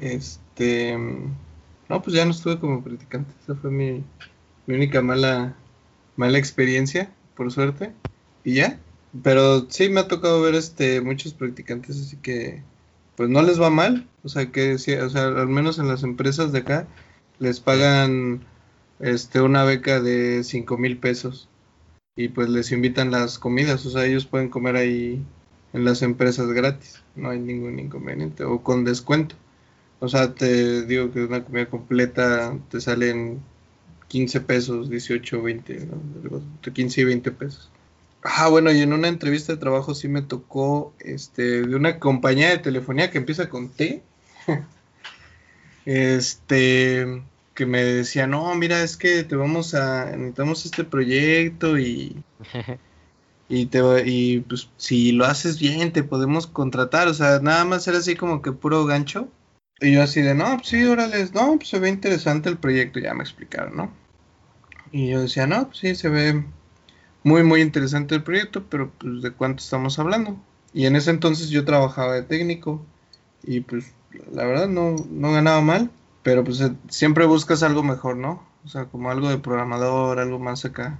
[0.00, 0.96] este,
[1.88, 4.04] no, pues ya no estuve como practicante, esa fue mi,
[4.66, 5.56] única mala,
[6.16, 7.92] mala experiencia, por suerte,
[8.44, 8.78] y ya.
[9.22, 12.62] Pero sí me ha tocado ver este muchos practicantes, así que
[13.16, 16.52] pues no les va mal, o sea que o sea, al menos en las empresas
[16.52, 16.86] de acá
[17.38, 18.44] les pagan
[19.00, 21.47] este una beca de cinco mil pesos
[22.18, 25.24] y pues les invitan las comidas, o sea ellos pueden comer ahí
[25.72, 29.36] en las empresas gratis, no hay ningún inconveniente o con descuento.
[30.00, 33.40] O sea, te digo que una comida completa te salen
[34.08, 36.38] 15 pesos, 18, 20, ¿no?
[36.38, 37.70] Entre 15 y 20 pesos.
[38.24, 42.50] Ah, bueno, y en una entrevista de trabajo sí me tocó este de una compañía
[42.50, 44.02] de telefonía que empieza con T.
[45.84, 47.22] este
[47.58, 52.22] que me decía, "No, mira, es que te vamos a necesitamos este proyecto y
[53.48, 57.88] y te y pues si lo haces bien te podemos contratar", o sea, nada más
[57.88, 59.28] era así como que puro gancho.
[59.80, 63.00] Y yo así de, "No, pues sí, órale, no, pues se ve interesante el proyecto",
[63.00, 63.92] ya me explicaron, ¿no?
[64.92, 66.44] Y yo decía, "No, pues sí, se ve
[67.24, 70.36] muy, muy interesante el proyecto, pero pues de cuánto estamos hablando.
[70.72, 72.86] Y en ese entonces yo trabajaba de técnico
[73.42, 73.92] y pues
[74.32, 75.90] la verdad no, no ganaba mal,
[76.28, 78.42] pero pues eh, siempre buscas algo mejor, ¿no?
[78.62, 80.98] O sea, como algo de programador, algo más acá.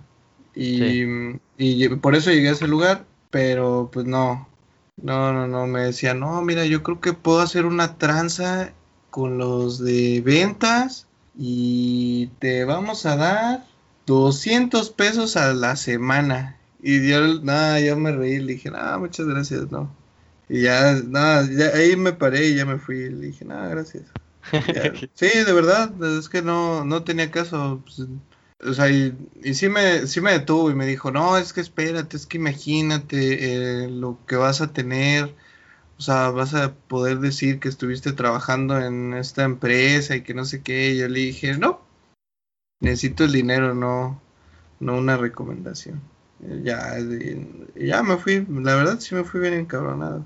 [0.55, 1.41] Y, Sí.
[1.59, 4.49] y por eso llegué a ese lugar, pero pues no,
[4.97, 8.73] no, no, no, me decía, no, mira, yo creo que puedo hacer una tranza
[9.11, 13.67] con los de ventas y te vamos a dar
[14.07, 16.57] 200 pesos a la semana.
[16.83, 19.91] Y yo, nada, yo me reí, le dije, nada, muchas gracias, no.
[20.49, 24.05] Y ya, nada, ya ahí me paré y ya me fui, le dije, nada, gracias.
[25.15, 27.83] Sí, de verdad, es que no, no tenía caso.
[27.85, 28.09] pues,
[28.65, 29.15] o sea, y,
[29.55, 33.85] sí me, sí me detuvo y me dijo, no, es que espérate, es que imagínate
[33.85, 35.35] eh, lo que vas a tener
[35.99, 40.45] o sea, vas a poder decir que estuviste trabajando en esta empresa y que no
[40.45, 40.93] sé qué.
[40.93, 41.81] Y yo le dije, no,
[42.81, 44.21] necesito el dinero, no,
[44.79, 46.01] no una recomendación.
[46.63, 46.97] Ya,
[47.75, 50.25] ya me fui, la verdad sí me fui bien encabronado.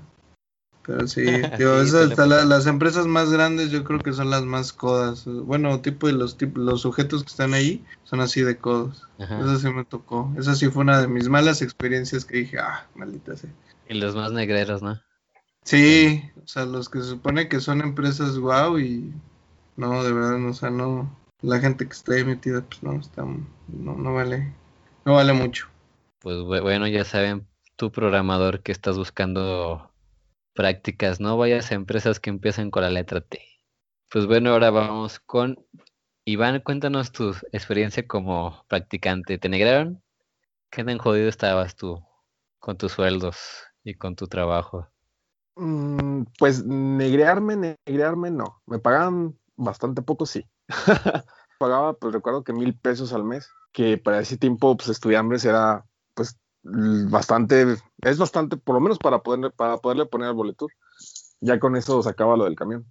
[0.85, 4.29] Pero sí, digo, Sí, esas- hasta la- las empresas más grandes yo creo que son
[4.29, 5.25] las más codas.
[5.25, 9.07] Bueno, tipo de los, los sujetos que están ahí son así de codos.
[9.19, 9.39] Ajá.
[9.39, 10.31] Eso sí me tocó.
[10.37, 13.49] Esa sí fue una de mis malas experiencias que dije, ah, maldita sea.
[13.87, 14.99] Y los más negreros, ¿no?
[15.63, 19.13] Sí, o sea, los que se supone que son empresas wow y
[19.77, 21.09] no, de verdad, no, o sea, no,
[21.41, 24.53] la gente que está ahí metida, pues no, está, no, no vale,
[25.05, 25.67] no vale mucho.
[26.19, 29.92] Pues bu- bueno, ya saben, tu programador que estás buscando
[30.53, 33.41] prácticas, no vayas a empresas que empiezan con la letra T.
[34.11, 35.65] Pues bueno, ahora vamos con
[36.25, 39.37] Iván, cuéntanos tu experiencia como practicante.
[39.37, 40.01] ¿Te negraron?
[40.69, 42.03] ¿Qué tan jodido estabas tú
[42.59, 43.37] con tus sueldos
[43.83, 44.87] y con tu trabajo?
[45.55, 48.61] Mm, pues negrearme, negrearme no.
[48.65, 50.45] Me pagaban bastante poco, sí.
[51.59, 55.85] Pagaba, pues recuerdo que mil pesos al mes, que para ese tiempo, pues estudiambres era,
[56.63, 60.67] bastante, es bastante, por lo menos para, poder, para poderle poner al boleto.
[61.41, 62.85] Ya con eso sacaba lo del camión.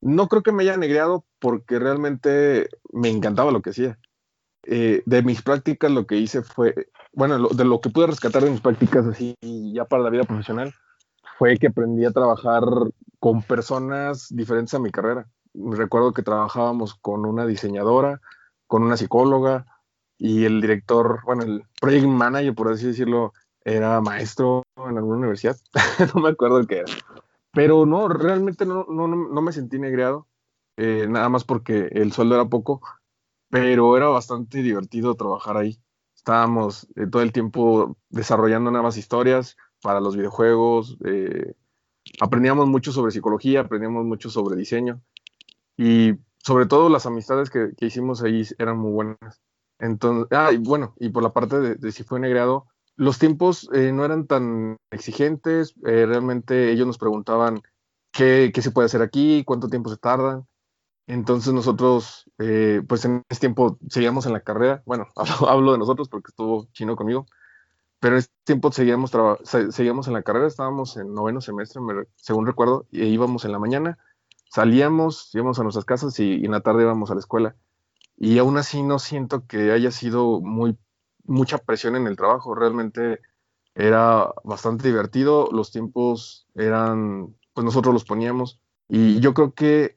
[0.00, 3.98] No creo que me haya negreado porque realmente me encantaba lo que hacía.
[4.64, 8.50] Eh, de mis prácticas lo que hice fue, bueno, de lo que pude rescatar de
[8.50, 10.74] mis prácticas así ya para la vida profesional,
[11.38, 12.64] fue que aprendí a trabajar
[13.18, 15.26] con personas diferentes a mi carrera.
[15.54, 18.20] Recuerdo que trabajábamos con una diseñadora,
[18.66, 19.66] con una psicóloga
[20.20, 23.32] y el director, bueno, el project manager, por así decirlo,
[23.64, 25.56] era maestro en alguna universidad.
[26.14, 26.92] no me acuerdo el que era.
[27.52, 30.28] Pero no, realmente no, no, no, me sentí negreado,
[30.76, 32.82] eh, nada más porque el sueldo era poco,
[33.48, 35.80] pero era bastante divertido trabajar ahí.
[36.14, 40.98] Estábamos eh, todo el tiempo desarrollando nuevas historias, para los videojuegos.
[41.06, 41.54] eh,
[42.20, 45.00] aprendíamos mucho sobre psicología, aprendíamos mucho sobre diseño
[45.78, 46.12] y
[46.44, 49.40] sobre todo las amistades que, que hicimos ahí eran muy buenas.
[49.80, 52.66] Entonces, ah, bueno, y por la parte de, si fue negreado,
[52.96, 57.62] los tiempos eh, no eran tan exigentes, eh, realmente ellos nos preguntaban
[58.12, 60.46] qué, qué se puede hacer aquí, cuánto tiempo se tardan.
[61.06, 65.08] Entonces nosotros, eh, pues en ese tiempo seguíamos en la carrera, bueno,
[65.48, 67.26] hablo, de nosotros porque estuvo chino conmigo,
[68.00, 69.12] pero en ese tiempo seguíamos,
[69.70, 73.52] seguíamos en la carrera, estábamos en noveno semestre, me re- según recuerdo, y íbamos en
[73.52, 73.98] la mañana,
[74.50, 77.56] salíamos, íbamos a nuestras casas y en la tarde íbamos a la escuela.
[78.20, 80.76] Y aún así no siento que haya sido muy,
[81.24, 83.20] mucha presión en el trabajo, realmente
[83.74, 89.96] era bastante divertido, los tiempos eran, pues nosotros los poníamos, y yo creo que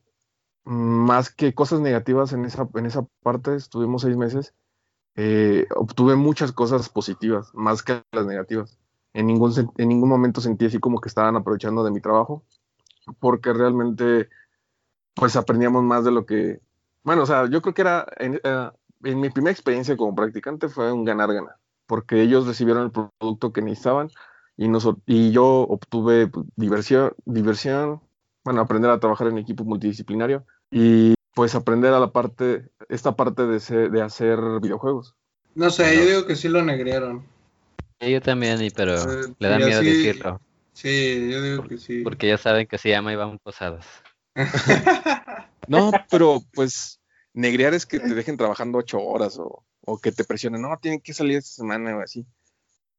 [0.63, 4.53] más que cosas negativas en esa, en esa parte, estuvimos seis meses,
[5.15, 8.79] eh, obtuve muchas cosas positivas, más que las negativas.
[9.11, 12.45] En ningún, en ningún momento sentí así como que estaban aprovechando de mi trabajo,
[13.19, 14.29] porque realmente
[15.13, 16.61] pues aprendíamos más de lo que,
[17.03, 18.39] bueno, o sea, yo creo que era, en,
[19.03, 23.61] en mi primera experiencia como practicante fue un ganar-ganar, porque ellos recibieron el producto que
[23.61, 24.09] necesitaban
[24.57, 28.01] y, noso- y yo obtuve pues, diversión, diversión,
[28.43, 33.47] bueno, aprender a trabajar en equipo multidisciplinario y pues aprender a la parte, esta parte
[33.47, 35.15] de, ser- de hacer videojuegos.
[35.55, 37.25] No sé, yo digo que sí lo negrearon.
[37.99, 40.41] Yo también, pero Eh, le da miedo decirlo,
[40.73, 42.01] Sí, yo digo que sí.
[42.03, 44.02] porque ya saben que se llama Iván Posadas.
[45.67, 46.99] No, pero pues
[47.33, 50.99] negrear es que te dejen trabajando ocho horas o, o que te presionen, no, tienen
[50.99, 52.25] que salir esta semana o así.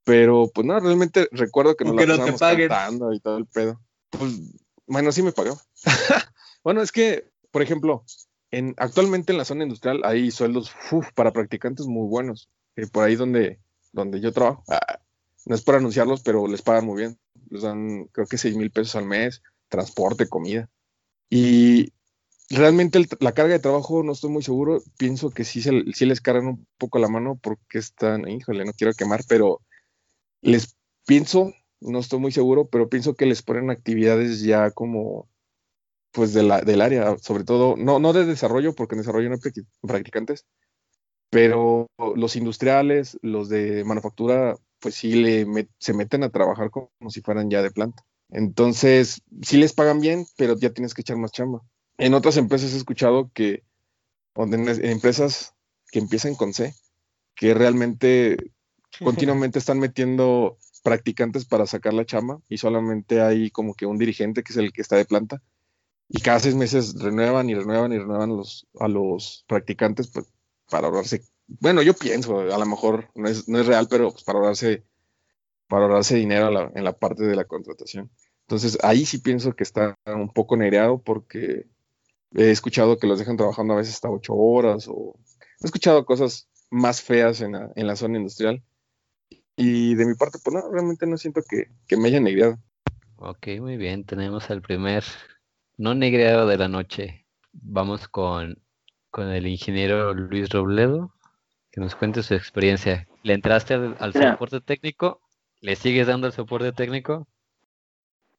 [0.05, 2.69] Pero pues no, realmente recuerdo que nos que la no te paguen.
[2.69, 3.81] cantando y todo el pedo.
[4.11, 4.33] Pues
[4.87, 5.59] bueno, sí me pagó.
[6.65, 8.05] bueno, es que, por ejemplo,
[8.51, 12.51] en, actualmente en la zona industrial hay sueldos uf, para practicantes muy buenos.
[12.77, 13.61] Eh, por ahí donde,
[13.93, 14.63] donde yo trabajo.
[14.69, 15.01] Ah,
[15.47, 17.19] no es por anunciarlos, pero les pagan muy bien.
[17.51, 20.69] Les dan creo que seis mil pesos al mes, transporte, comida.
[21.37, 21.93] Y
[22.51, 24.83] realmente la carga de trabajo no estoy muy seguro.
[24.99, 28.95] Pienso que sí, se, les cargan un poco la mano porque están, híjole, no quiero
[28.95, 29.61] quemar, pero
[30.43, 35.29] les pienso, no estoy muy seguro, pero pienso que les ponen actividades ya como
[36.13, 36.51] pues del
[36.83, 40.47] área, sobre todo, no, no de desarrollo, porque en desarrollo no hay practi- practicantes,
[41.31, 46.91] pero los industriales, los de manufactura, pues sí le met- se meten a trabajar como
[47.11, 48.05] si fueran ya de planta.
[48.35, 51.63] Entonces, sí les pagan bien, pero ya tienes que echar más chamba.
[51.99, 53.63] En otras empresas he escuchado que,
[54.35, 55.55] o en, en empresas
[55.91, 56.75] que empiezan con C,
[57.37, 58.37] que realmente
[59.05, 64.43] continuamente están metiendo practicantes para sacar la chamba y solamente hay como que un dirigente
[64.43, 65.41] que es el que está de planta
[66.09, 70.27] y cada seis meses renuevan y renuevan y renuevan los, a los practicantes pues,
[70.69, 71.23] para ahorrarse.
[71.47, 74.85] Bueno, yo pienso, a lo mejor no es, no es real, pero pues, para ahorrarse,
[75.69, 78.11] para ahorrarse dinero a la- en la parte de la contratación.
[78.47, 81.67] Entonces ahí sí pienso que está un poco negreado porque
[82.35, 85.15] he escuchado que los dejan trabajando a veces hasta ocho horas o
[85.61, 88.63] he escuchado cosas más feas en la, en la zona industrial.
[89.57, 92.59] Y de mi parte, pues no, realmente no siento que, que me haya negreado.
[93.17, 94.05] Ok, muy bien.
[94.05, 95.05] Tenemos al primer
[95.77, 97.25] no negreado de la noche.
[97.53, 98.59] Vamos con,
[99.11, 101.15] con el ingeniero Luis Robledo,
[101.71, 103.07] que nos cuente su experiencia.
[103.23, 105.21] ¿Le entraste al, al soporte técnico?
[105.61, 107.29] ¿Le sigues dando el soporte técnico?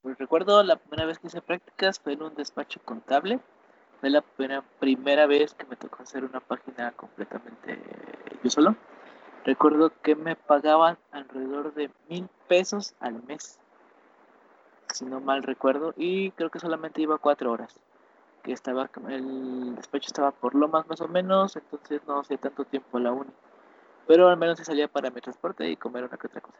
[0.05, 3.39] Pues recuerdo la primera vez que hice prácticas fue en un despacho contable.
[3.99, 7.81] Fue la primera, primera vez que me tocó hacer una página completamente
[8.43, 8.75] yo solo.
[9.45, 13.57] Recuerdo que me pagaban alrededor de mil pesos al mes,
[14.93, 17.79] si no mal recuerdo, y creo que solamente iba cuatro horas.
[18.43, 22.99] Que estaba, el despacho estaba por Lomas más o menos, entonces no hacía tanto tiempo
[22.99, 23.31] la uni.
[24.05, 26.59] Pero al menos se salía para mi transporte y comer una que otra cosa.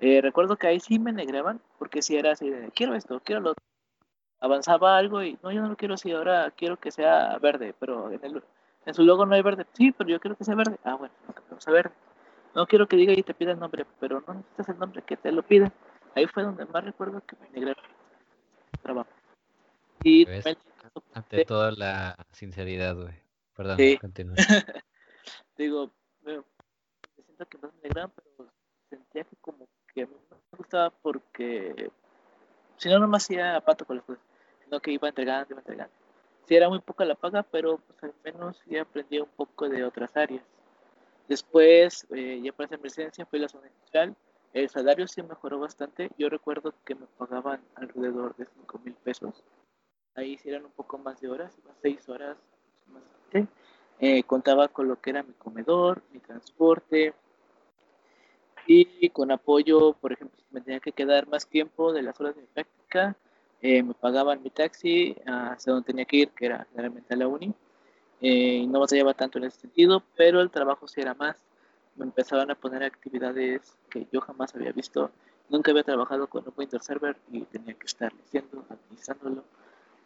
[0.00, 3.40] Eh, recuerdo que ahí sí me negraban, porque si era así de, quiero esto, quiero
[3.40, 3.64] lo otro.
[4.40, 8.10] Avanzaba algo y, no, yo no lo quiero así, ahora quiero que sea verde, pero
[8.10, 8.42] en, el,
[8.84, 9.66] en su logo no hay verde.
[9.72, 10.76] Sí, pero yo quiero que sea verde.
[10.84, 11.92] Ah, bueno, lo cambiamos a verde.
[12.54, 15.16] No quiero que diga y te pida el nombre, pero no necesitas el nombre, que
[15.16, 15.72] te lo pida.
[16.14, 17.84] Ahí fue donde más recuerdo que me negraron
[18.82, 19.10] trabajo.
[20.02, 20.56] Y también
[21.14, 23.14] Ante toda la sinceridad, güey.
[23.54, 23.98] Perdón, Sí.
[23.98, 24.36] continúa.
[25.56, 25.90] digo,
[26.22, 28.50] me, me siento que más me negraban, pero
[28.88, 31.90] sentía que como que me gustaba porque
[32.76, 34.22] si no, no me hacía pato con las cosas,
[34.62, 35.94] sino que iba entregando, iba entregando.
[36.44, 39.84] Sí, era muy poca la paga, pero pues al menos sí aprendí un poco de
[39.84, 40.44] otras áreas.
[41.28, 44.14] Después, eh, ya para hacer mi residencia, fui a la zona industrial.
[44.52, 46.10] El salario sí mejoró bastante.
[46.18, 49.42] Yo recuerdo que me pagaban alrededor de 5 mil pesos.
[50.14, 53.48] Ahí eran un poco más de horas, unas 6 horas aproximadamente.
[53.98, 57.14] Eh, contaba con lo que era mi comedor, mi transporte
[58.66, 62.34] y con apoyo, por ejemplo, si me tenía que quedar más tiempo de las horas
[62.34, 63.16] de mi práctica,
[63.62, 67.26] eh, me pagaban mi taxi hasta donde tenía que ir, que era generalmente a la
[67.26, 67.54] uni.
[68.20, 71.36] Eh, no batallaba tanto en ese sentido, pero el trabajo sí era más.
[71.96, 75.10] Me empezaban a poner actividades que yo jamás había visto.
[75.48, 79.44] Nunca había trabajado con un Windows Server y tenía que estar leyendo, administrándolo,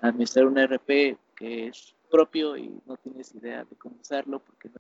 [0.01, 4.77] administrar un RP que es propio y no tienes idea de cómo usarlo porque no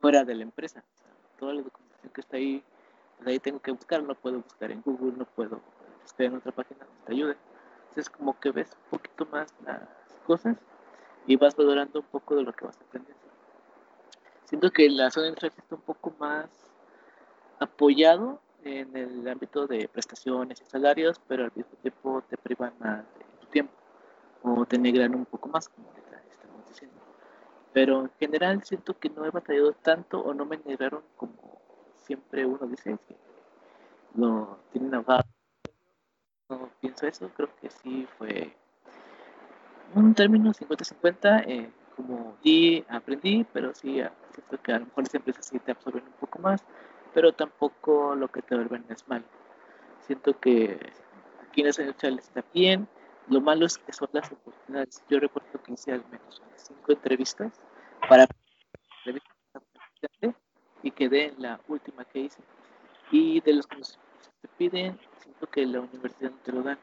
[0.00, 0.84] fuera de la empresa.
[0.94, 1.60] O sea, toda la
[2.06, 2.64] documentación que está ahí,
[3.16, 5.60] pues ahí tengo que buscar, no puedo buscar en Google, no puedo
[6.04, 7.36] estar en otra página donde te ayude.
[7.88, 9.88] Entonces como que ves un poquito más las
[10.26, 10.56] cosas
[11.26, 13.22] y vas valorando un poco de lo que vas aprendiendo.
[14.44, 16.48] Siento que la zona industrial está un poco más
[17.58, 23.04] apoyado en el ámbito de prestaciones y salarios, pero al mismo tiempo te privan más
[23.18, 23.72] de tu tiempo
[24.42, 25.88] o te negran un poco más, como
[26.30, 26.96] estamos diciendo.
[27.72, 31.55] Pero en general siento que no he batallado tanto o no me negraron como
[32.06, 33.16] siempre uno dice que
[34.14, 35.24] lo tienen ahogado.
[36.48, 38.56] No pienso eso, creo que sí fue
[39.94, 45.04] un término 50-50, eh, como di, aprendí, pero sí ah, siento que a lo mejor
[45.04, 46.62] las empresas sí te absorben un poco más,
[47.12, 49.24] pero tampoco lo que te vuelven es malo.
[50.06, 50.78] Siento que
[51.48, 52.86] aquí en esa industrial está bien,
[53.28, 55.02] lo malo es que son las oportunidades.
[55.08, 57.52] Yo recuerdo que hice al menos cinco entrevistas
[58.08, 58.26] para
[58.98, 59.35] entrevistas
[60.86, 62.40] y quedé en la última que hice.
[63.10, 66.78] Y de los que te piden, siento que la universidad no te lo dan,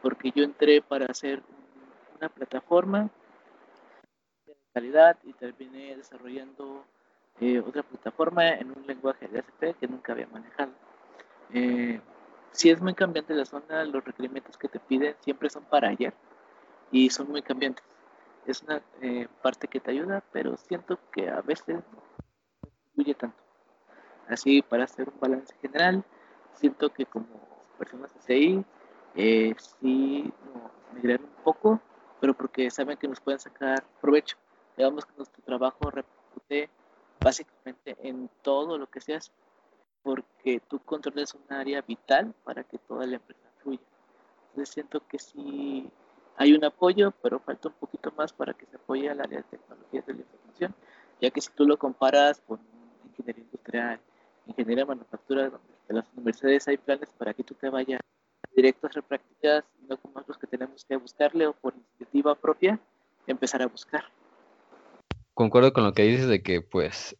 [0.00, 3.10] porque yo entré para hacer un- una plataforma
[4.46, 6.84] de calidad y terminé desarrollando
[7.40, 10.70] eh, otra plataforma en un lenguaje de ASP que nunca había manejado.
[11.52, 12.00] Eh,
[12.52, 16.12] si es muy cambiante la zona, los requerimientos que te piden siempre son para ayer
[16.92, 17.84] y son muy cambiantes.
[18.46, 22.11] Es una eh, parte que te ayuda, pero siento que a veces no
[22.92, 23.42] influye tanto.
[24.28, 26.04] Así, para hacer un balance general,
[26.54, 27.26] siento que como
[27.78, 28.64] personas de CI,
[29.14, 31.80] eh, sí nos migran un poco,
[32.20, 34.36] pero porque saben que nos pueden sacar provecho.
[34.76, 36.70] Digamos que nuestro trabajo repercute
[37.20, 39.32] básicamente en todo lo que se hace,
[40.02, 43.80] porque tú controlas un área vital para que toda la empresa fluya.
[44.50, 45.90] Entonces siento que sí
[46.36, 49.44] hay un apoyo, pero falta un poquito más para que se apoye al área de
[49.44, 50.74] tecnologías de la información,
[51.20, 52.60] ya que si tú lo comparas con
[53.12, 54.00] ingeniería industrial,
[54.46, 55.52] ingeniería de manufactura,
[55.88, 58.00] en las universidades hay planes para que tú te vayas
[58.54, 62.78] directo a hacer prácticas, no como otros que tenemos que buscarle o por iniciativa propia,
[63.26, 64.04] empezar a buscar.
[65.34, 67.16] Concuerdo con lo que dices de que, pues,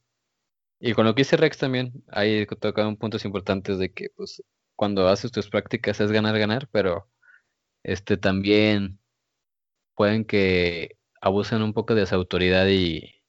[0.79, 4.43] y con lo que dice Rex también, ahí tocaron puntos importantes de que, pues,
[4.77, 7.09] cuando haces tus prácticas es ganar, ganar, pero
[7.83, 8.99] este también
[9.95, 13.22] pueden que abusen un poco de esa autoridad y,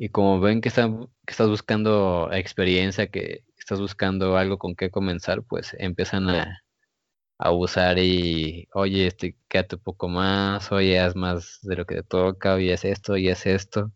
[0.00, 4.90] y como ven que, están, que estás buscando experiencia, que estás buscando algo con qué
[4.90, 6.62] comenzar, pues empiezan a,
[7.40, 12.02] abusar y, oye, este, quédate un poco más, oye, haz más de lo que te
[12.04, 13.92] toca, oye, haz esto, y haz esto.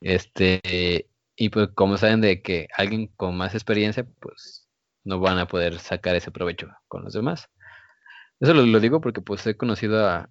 [0.00, 4.68] Este, y pues como saben de que alguien con más experiencia, pues
[5.04, 7.48] no van a poder sacar ese provecho con los demás.
[8.40, 10.30] Eso lo, digo porque pues he conocido a,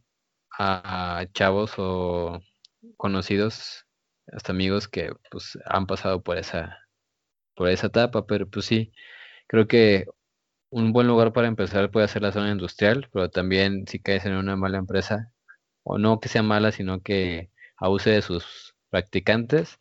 [0.59, 2.41] a chavos o
[2.97, 3.86] conocidos,
[4.33, 6.79] hasta amigos que pues han pasado por esa,
[7.55, 8.93] por esa etapa, pero pues sí,
[9.47, 10.07] creo que
[10.71, 14.35] un buen lugar para empezar puede ser la zona industrial, pero también si caes en
[14.35, 15.31] una mala empresa,
[15.83, 19.79] o no que sea mala, sino que abuse de sus practicantes,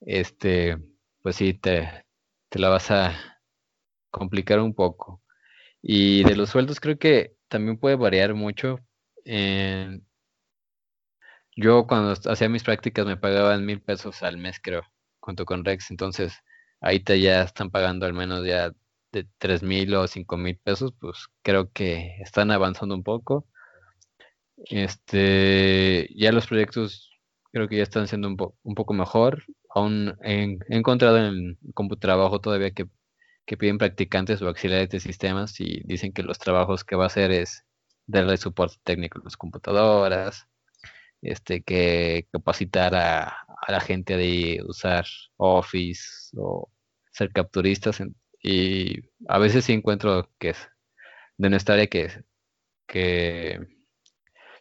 [0.00, 0.78] este,
[1.22, 2.06] pues sí, te,
[2.50, 3.14] te la vas a
[4.10, 5.22] complicar un poco.
[5.82, 8.80] Y de los sueldos creo que también puede variar mucho.
[9.24, 10.06] En,
[11.56, 14.82] yo cuando hacía mis prácticas me pagaban mil pesos al mes, creo,
[15.20, 15.90] junto con Rex.
[15.90, 16.34] Entonces,
[16.80, 18.72] ahí te ya están pagando al menos ya
[19.12, 23.46] de tres mil o cinco mil pesos, pues creo que están avanzando un poco.
[24.56, 27.10] Este, ya los proyectos
[27.52, 29.44] creo que ya están siendo un, un poco mejor.
[29.74, 32.86] Aún he, he encontrado en el trabajo todavía que,
[33.46, 37.06] que piden practicantes o auxiliares de sistemas y dicen que los trabajos que va a
[37.08, 37.64] hacer es
[38.06, 40.48] darle soporte técnico a las computadoras,
[41.24, 45.06] este, que capacitar a, la gente de usar
[45.38, 46.70] Office o
[47.10, 48.02] ser capturistas.
[48.42, 50.68] y a veces sí encuentro que es
[51.38, 52.10] de nuestra área que,
[52.86, 53.58] que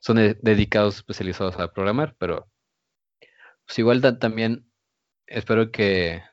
[0.02, 2.50] son dedicados, especializados a programar, pero
[3.66, 4.72] pues igual también
[5.28, 6.24] espero que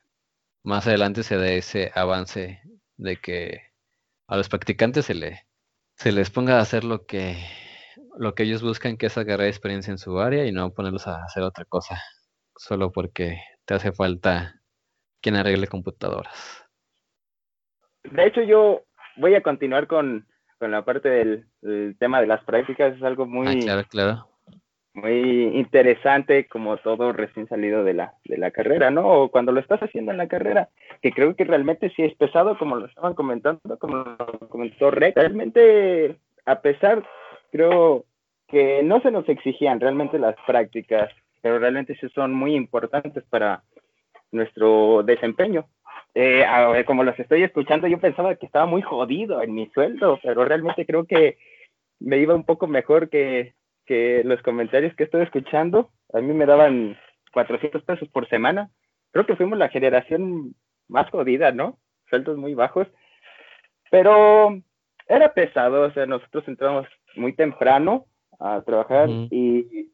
[0.63, 2.61] más adelante se dé ese avance
[2.97, 3.61] de que
[4.27, 5.47] a los practicantes se, le,
[5.95, 7.37] se les ponga a hacer lo que
[8.17, 11.23] lo que ellos buscan que es agarrar experiencia en su área y no ponerlos a
[11.23, 12.01] hacer otra cosa
[12.55, 14.61] solo porque te hace falta
[15.21, 16.65] quien arregle computadoras.
[18.03, 18.81] De hecho, yo
[19.17, 21.09] voy a continuar con, con la parte
[21.61, 22.95] del, tema de las prácticas.
[22.95, 24.27] Es algo muy, ah, claro, claro.
[24.93, 29.07] muy interesante, como todo recién salido de la, de la carrera, ¿no?
[29.07, 30.69] O cuando lo estás haciendo en la carrera,
[31.01, 35.15] que creo que realmente sí es pesado, como lo estaban comentando, como lo comentó Rex.
[35.15, 37.03] Realmente, a pesar
[37.51, 38.05] creo
[38.47, 41.09] que no se nos exigían realmente las prácticas,
[41.41, 43.63] pero realmente sí son muy importantes para
[44.31, 45.67] nuestro desempeño.
[46.13, 46.45] Eh,
[46.85, 50.85] como los estoy escuchando, yo pensaba que estaba muy jodido en mi sueldo, pero realmente
[50.85, 51.37] creo que
[51.99, 53.53] me iba un poco mejor que,
[53.85, 55.89] que los comentarios que estoy escuchando.
[56.13, 56.97] A mí me daban
[57.33, 58.69] 400 pesos por semana.
[59.11, 60.55] Creo que fuimos la generación
[60.87, 61.77] más jodida, ¿no?
[62.09, 62.87] Sueldos muy bajos.
[63.89, 64.61] Pero
[65.07, 68.05] era pesado, o sea, nosotros entramos muy temprano
[68.39, 69.89] a trabajar y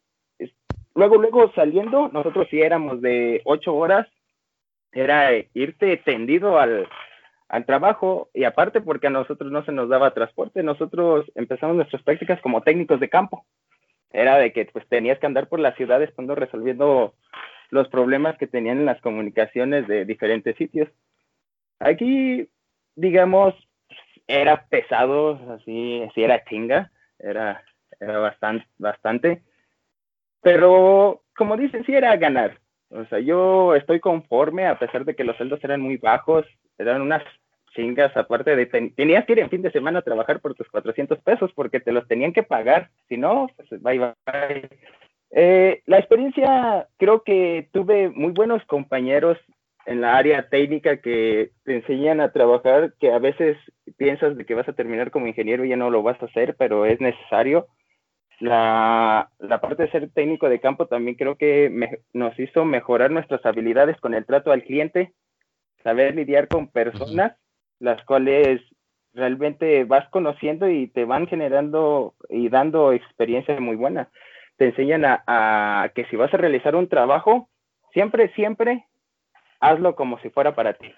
[0.95, 4.07] luego, luego saliendo, nosotros sí éramos de ocho horas,
[4.91, 6.87] era irte tendido al,
[7.49, 12.01] al trabajo y aparte porque a nosotros no se nos daba transporte, nosotros empezamos nuestras
[12.03, 13.45] prácticas como técnicos de campo.
[14.11, 17.13] Era de que pues tenías que andar por las ciudades estando resolviendo
[17.69, 20.89] los problemas que tenían en las comunicaciones de diferentes sitios.
[21.79, 22.49] Aquí,
[22.95, 23.53] digamos,
[24.25, 27.63] era pesado, así, así era chinga, era,
[27.99, 29.43] era bastante, bastante.
[30.41, 32.59] Pero, como dicen, sí era ganar.
[32.89, 36.45] O sea, yo estoy conforme, a pesar de que los sueldos eran muy bajos,
[36.77, 37.23] eran unas
[37.75, 41.19] chingas, aparte de, tenías que ir en fin de semana a trabajar por tus 400
[41.19, 44.69] pesos porque te los tenían que pagar, si no, pues bye bye.
[45.31, 49.37] Eh, la experiencia, creo que tuve muy buenos compañeros
[49.87, 53.57] en la área técnica que te enseñan a trabajar, que a veces
[53.95, 56.57] piensas de que vas a terminar como ingeniero y ya no lo vas a hacer,
[56.59, 57.67] pero es necesario.
[58.41, 61.71] La, la parte de ser técnico de campo también creo que
[62.11, 65.13] nos hizo mejorar nuestras habilidades con el trato al cliente,
[65.83, 67.37] saber lidiar con personas,
[67.79, 68.61] las cuales
[69.13, 74.09] realmente vas conociendo y te van generando y dando experiencias muy buenas.
[74.57, 77.47] Te enseñan a, a que si vas a realizar un trabajo,
[77.93, 78.85] siempre, siempre
[79.59, 80.93] hazlo como si fuera para ti.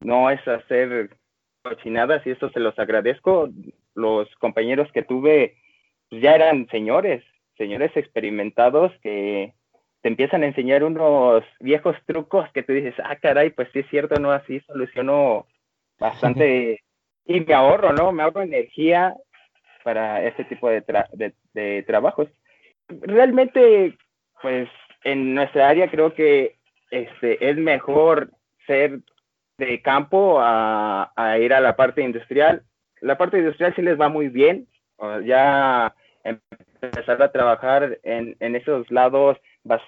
[0.00, 1.16] No es hacer
[1.62, 3.48] cochinadas y eso se los agradezco.
[3.94, 5.56] Los compañeros que tuve
[6.10, 7.24] pues, ya eran señores,
[7.56, 9.54] señores experimentados que
[10.02, 13.88] te empiezan a enseñar unos viejos trucos que tú dices, ah, caray, pues sí es
[13.88, 15.46] cierto, no así soluciono
[15.98, 16.80] bastante
[17.24, 18.10] y me ahorro, ¿no?
[18.10, 19.14] Me ahorro energía
[19.84, 20.82] para este tipo de,
[21.52, 22.28] de trabajos.
[22.88, 23.96] Realmente,
[24.42, 24.68] pues
[25.04, 26.56] en nuestra área creo que
[26.92, 28.30] este, es mejor
[28.66, 29.00] ser
[29.56, 32.62] de campo a, ir a la parte industrial.
[33.00, 34.68] La parte industrial sí les va muy bien,
[35.24, 39.80] ya empezar a trabajar en, esos lados, vas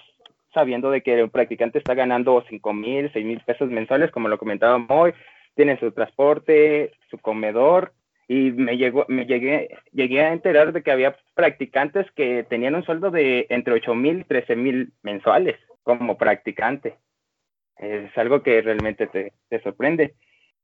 [0.53, 4.39] sabiendo de que un practicante está ganando 5 mil, 6 mil pesos mensuales, como lo
[4.39, 5.13] comentaba hoy,
[5.55, 7.93] tiene su transporte, su comedor,
[8.27, 12.83] y me llegó, me llegué, llegué a enterar de que había practicantes que tenían un
[12.83, 15.55] sueldo de entre 8 mil y 13 mil mensuales
[15.85, 16.97] como practicante.
[17.77, 20.15] Es algo que realmente te, te sorprende.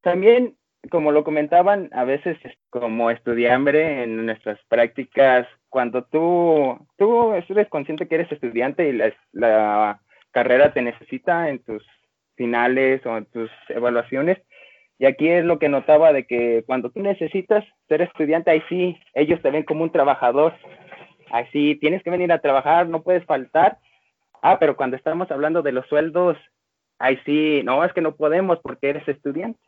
[0.02, 0.58] También,
[0.90, 2.38] como lo comentaban, a veces
[2.70, 9.14] como estudiante en nuestras prácticas, cuando tú, tú eres consciente que eres estudiante y la,
[9.32, 10.02] la
[10.32, 11.86] carrera te necesita en tus
[12.36, 14.38] finales o en tus evaluaciones,
[15.02, 19.00] y aquí es lo que notaba de que cuando tú necesitas ser estudiante, ahí sí,
[19.16, 20.54] ellos te ven como un trabajador.
[21.32, 23.80] Así tienes que venir a trabajar, no puedes faltar.
[24.42, 26.38] Ah, pero cuando estamos hablando de los sueldos,
[27.00, 29.60] ahí sí, no, es que no podemos porque eres estudiante.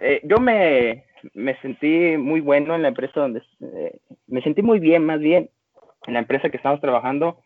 [0.00, 1.04] Eh, yo me,
[1.34, 5.50] me, sentí muy bueno en la empresa donde, eh, me sentí muy bien, más bien,
[6.06, 7.42] en la empresa que estamos trabajando,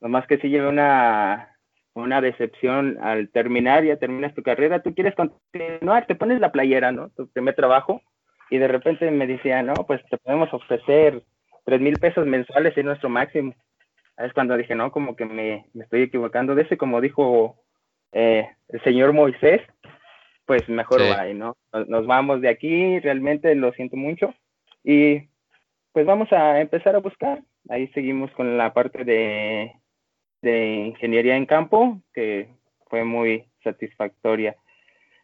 [0.00, 1.56] nomás que sí llevé una,
[1.94, 6.92] una decepción al terminar, ya terminas tu carrera, tú quieres continuar, te pones la playera,
[6.92, 7.10] ¿no?
[7.10, 8.02] Tu primer trabajo,
[8.50, 11.22] y de repente me decía, no, pues te podemos ofrecer
[11.64, 13.54] tres mil pesos mensuales es nuestro máximo.
[14.18, 17.56] Es cuando dije, no, como que me, me estoy equivocando de ese, como dijo
[18.12, 19.60] eh, el señor Moisés,
[20.44, 21.56] pues mejor va, ¿no?
[21.72, 24.34] Nos, nos vamos de aquí, realmente lo siento mucho,
[24.84, 25.28] y
[25.92, 27.42] pues vamos a empezar a buscar.
[27.68, 29.72] Ahí seguimos con la parte de
[30.42, 32.48] de ingeniería en campo, que
[32.90, 34.56] fue muy satisfactoria.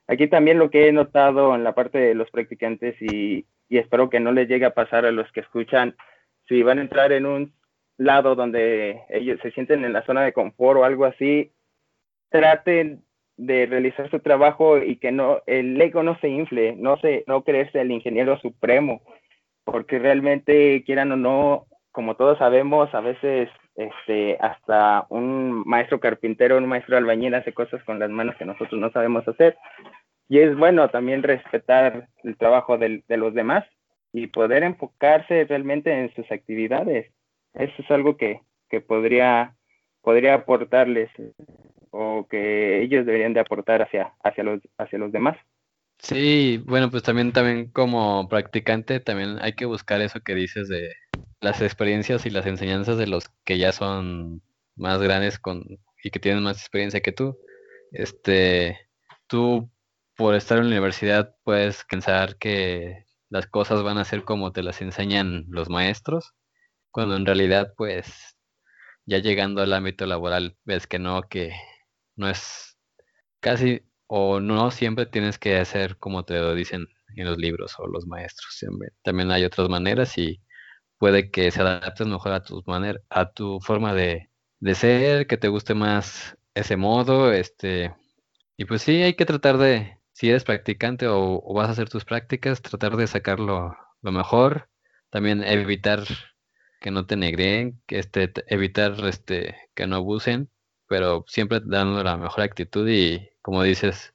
[0.06, 4.08] Aquí también lo que he notado en la parte de los practicantes y, y espero
[4.08, 5.96] que no les llegue a pasar a los que escuchan,
[6.48, 7.52] si van a entrar en un
[7.98, 11.52] lado donde ellos se sienten en la zona de confort o algo así,
[12.30, 13.04] traten
[13.36, 17.44] de realizar su trabajo y que no el ego no se infle, no se no
[17.44, 19.02] creerse el ingeniero supremo,
[19.64, 26.58] porque realmente quieran o no, como todos sabemos, a veces este, hasta un maestro carpintero,
[26.58, 29.56] un maestro albañil hace cosas con las manos que nosotros no sabemos hacer.
[30.28, 33.64] Y es bueno también respetar el trabajo de, de los demás
[34.12, 37.12] y poder enfocarse realmente en sus actividades.
[37.58, 38.40] Eso es algo que,
[38.70, 39.56] que podría,
[40.00, 41.10] podría aportarles
[41.90, 45.36] o que ellos deberían de aportar hacia, hacia, los, hacia los demás.
[45.98, 50.94] Sí, bueno, pues también, también como practicante, también hay que buscar eso que dices de
[51.40, 54.42] las experiencias y las enseñanzas de los que ya son
[54.76, 55.64] más grandes con,
[56.02, 57.36] y que tienen más experiencia que tú.
[57.90, 58.78] Este,
[59.26, 59.70] tú
[60.16, 64.62] por estar en la universidad puedes pensar que las cosas van a ser como te
[64.62, 66.34] las enseñan los maestros,
[66.90, 68.36] cuando en realidad pues
[69.06, 71.52] ya llegando al ámbito laboral ves que no, que
[72.16, 72.78] no es
[73.40, 76.86] casi o no siempre tienes que hacer como te lo dicen
[77.16, 78.58] en los libros o los maestros.
[79.02, 80.42] También hay otras maneras y
[80.98, 84.30] puede que se adapten mejor a tu manera, a tu forma de,
[84.60, 87.94] de, ser, que te guste más ese modo, este,
[88.56, 92.04] y pues sí, hay que tratar de, si eres practicante o vas a hacer tus
[92.04, 94.68] prácticas, tratar de sacarlo lo mejor,
[95.10, 96.04] también evitar
[96.80, 100.50] que no te negreen, que este, evitar este, que no abusen,
[100.86, 104.14] pero siempre dando la mejor actitud y como dices,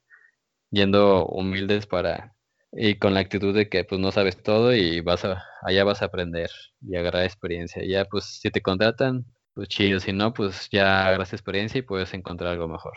[0.70, 2.34] yendo humildes para
[2.72, 6.02] y con la actitud de que pues no sabes todo y vas a allá vas
[6.02, 6.50] a aprender
[6.82, 7.82] y agarrar experiencia.
[7.86, 12.12] Ya pues si te contratan, pues chido, si no, pues ya agarras experiencia y puedes
[12.14, 12.94] encontrar algo mejor.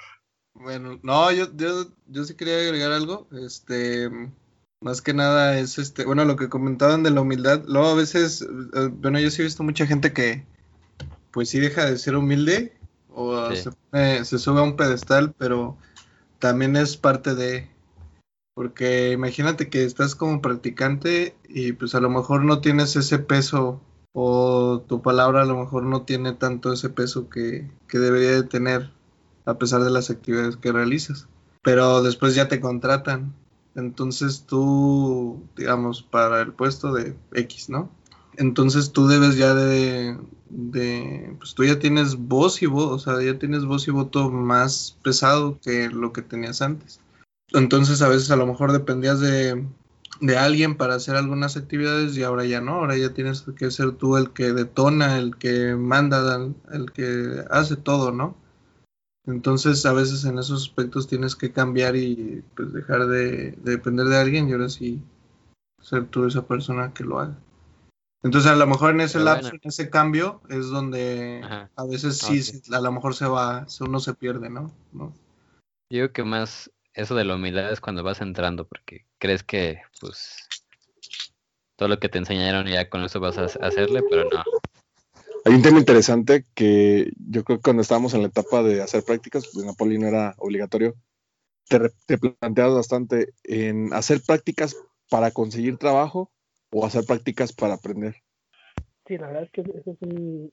[0.53, 4.09] Bueno, no, yo, yo, yo sí quería agregar algo, este,
[4.81, 8.41] más que nada es este, bueno, lo que comentaban de la humildad, luego a veces,
[8.41, 10.45] eh, bueno, yo sí he visto mucha gente que,
[11.31, 12.73] pues sí deja de ser humilde
[13.09, 13.69] o sí.
[13.91, 15.77] se, se sube a un pedestal, pero
[16.39, 17.69] también es parte de,
[18.53, 23.81] porque imagínate que estás como practicante y pues a lo mejor no tienes ese peso
[24.13, 28.43] o tu palabra a lo mejor no tiene tanto ese peso que, que debería de
[28.43, 28.89] tener
[29.45, 31.27] a pesar de las actividades que realizas.
[31.61, 33.33] Pero después ya te contratan.
[33.77, 37.91] Entonces tú, digamos, para el puesto de X, ¿no?
[38.35, 40.17] Entonces tú debes ya de,
[41.37, 44.97] pues tú ya tienes voz y voz, o sea, ya tienes voz y voto más
[45.03, 46.99] pesado que lo que tenías antes.
[47.53, 49.63] Entonces a veces a lo mejor dependías de,
[50.21, 53.91] de, alguien para hacer algunas actividades y ahora ya no, ahora ya tienes que ser
[53.91, 58.35] tú el que detona, el que manda, el que hace todo, ¿no?
[59.27, 64.07] Entonces a veces en esos aspectos tienes que cambiar y pues dejar de, de depender
[64.07, 65.01] de alguien y ahora sí
[65.81, 67.37] ser tú esa persona que lo haga.
[68.23, 69.59] Entonces a lo mejor en ese lapso, bueno.
[69.61, 71.69] en ese cambio es donde Ajá.
[71.75, 72.75] a veces sí, okay.
[72.75, 74.71] a lo mejor se va, uno se pierde, ¿no?
[74.91, 75.13] ¿no?
[75.89, 79.81] Yo creo que más eso de la humildad es cuando vas entrando, porque crees que,
[80.01, 80.47] pues,
[81.75, 84.43] todo lo que te enseñaron ya con eso vas a hacerle, pero no.
[85.47, 89.01] Hay un tema interesante que yo creo que cuando estábamos en la etapa de hacer
[89.03, 90.95] prácticas, pues en Napoli no era obligatorio,
[91.69, 94.75] te, te planteas bastante en hacer prácticas
[95.09, 96.33] para conseguir trabajo
[96.69, 98.15] o hacer prácticas para aprender?
[99.05, 100.51] Sí, la verdad es que esa es un-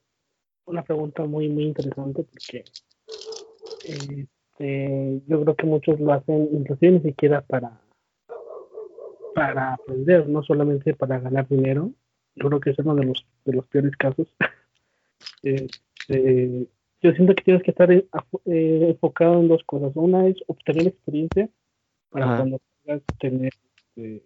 [0.67, 2.65] una pregunta muy, muy interesante porque
[3.83, 7.81] este, yo creo que muchos lo hacen inclusive ni siquiera para,
[9.35, 11.91] para aprender, no solamente para ganar dinero.
[12.37, 14.29] Yo creo que es uno de los, de los peores casos.
[15.43, 16.69] Este,
[17.03, 18.07] yo siento que tienes que estar eh,
[18.47, 19.93] eh, enfocado en dos cosas.
[19.95, 21.49] Una es obtener experiencia
[22.11, 22.37] para Ajá.
[22.39, 24.23] cuando puedas tener este,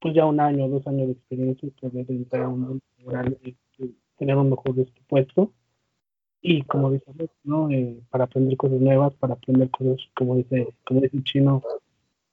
[0.00, 2.84] pues ya un año o dos años de experiencia y poder entrar a un mundo
[2.98, 5.52] laboral y, y tener un mejor este, puesto.
[6.42, 7.06] Y como dice
[7.44, 7.70] ¿no?
[7.70, 11.62] Eh, para aprender cosas nuevas, para aprender cosas, como dice, como dice el chino,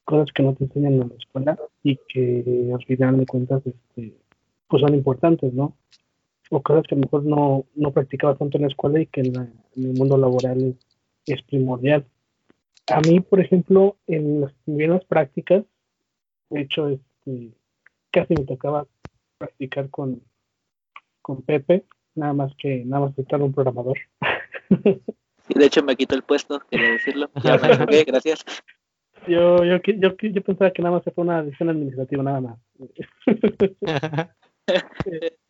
[0.04, 4.16] cosas que no te enseñan en la escuela y que al final de cuentas este,
[4.68, 5.76] pues son importantes, ¿no?
[6.50, 9.22] O cosas que a lo mejor no, no practicabas tanto en la escuela y que
[9.22, 9.42] en, la-
[9.76, 10.76] en el mundo laboral
[11.26, 12.06] es, primordial.
[12.88, 15.64] A mí, por ejemplo, en las primeras prácticas,
[16.50, 17.52] de hecho, este,
[18.12, 18.88] casi me tocaba
[19.38, 20.22] practicar con,
[21.22, 21.86] con Pepe,
[22.16, 23.98] nada más que nada más estar un programador.
[25.50, 27.30] Y de hecho me quitó el puesto, quería decirlo.
[27.44, 28.44] Ya me gracias.
[29.28, 32.60] Yo, yo, yo, yo pensaba que nada más fue una decisión administrativa, nada más.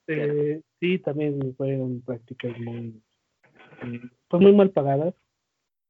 [0.09, 3.01] Este, sí, también fueron prácticas muy,
[3.83, 5.13] eh, pues muy mal pagadas.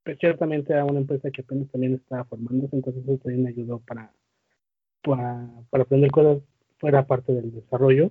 [0.02, 4.14] Pero ciertamente a una empresa que apenas también estaba formándose, entonces eso también ayudó para,
[5.02, 6.42] para, para aprender cosas
[6.78, 8.10] fuera parte del desarrollo.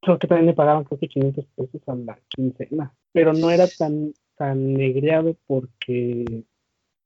[0.00, 4.12] Creo que también me pagaban que 500 pesos a la quincena, pero no era tan,
[4.36, 6.44] tan negreado porque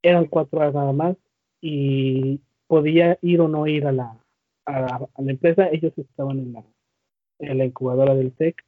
[0.02, 1.16] eran cuatro horas nada más
[1.60, 4.18] y podía ir o no ir a la,
[4.66, 5.68] a a la empresa.
[5.70, 6.64] Ellos estaban en la,
[7.38, 8.64] en la incubadora del TEC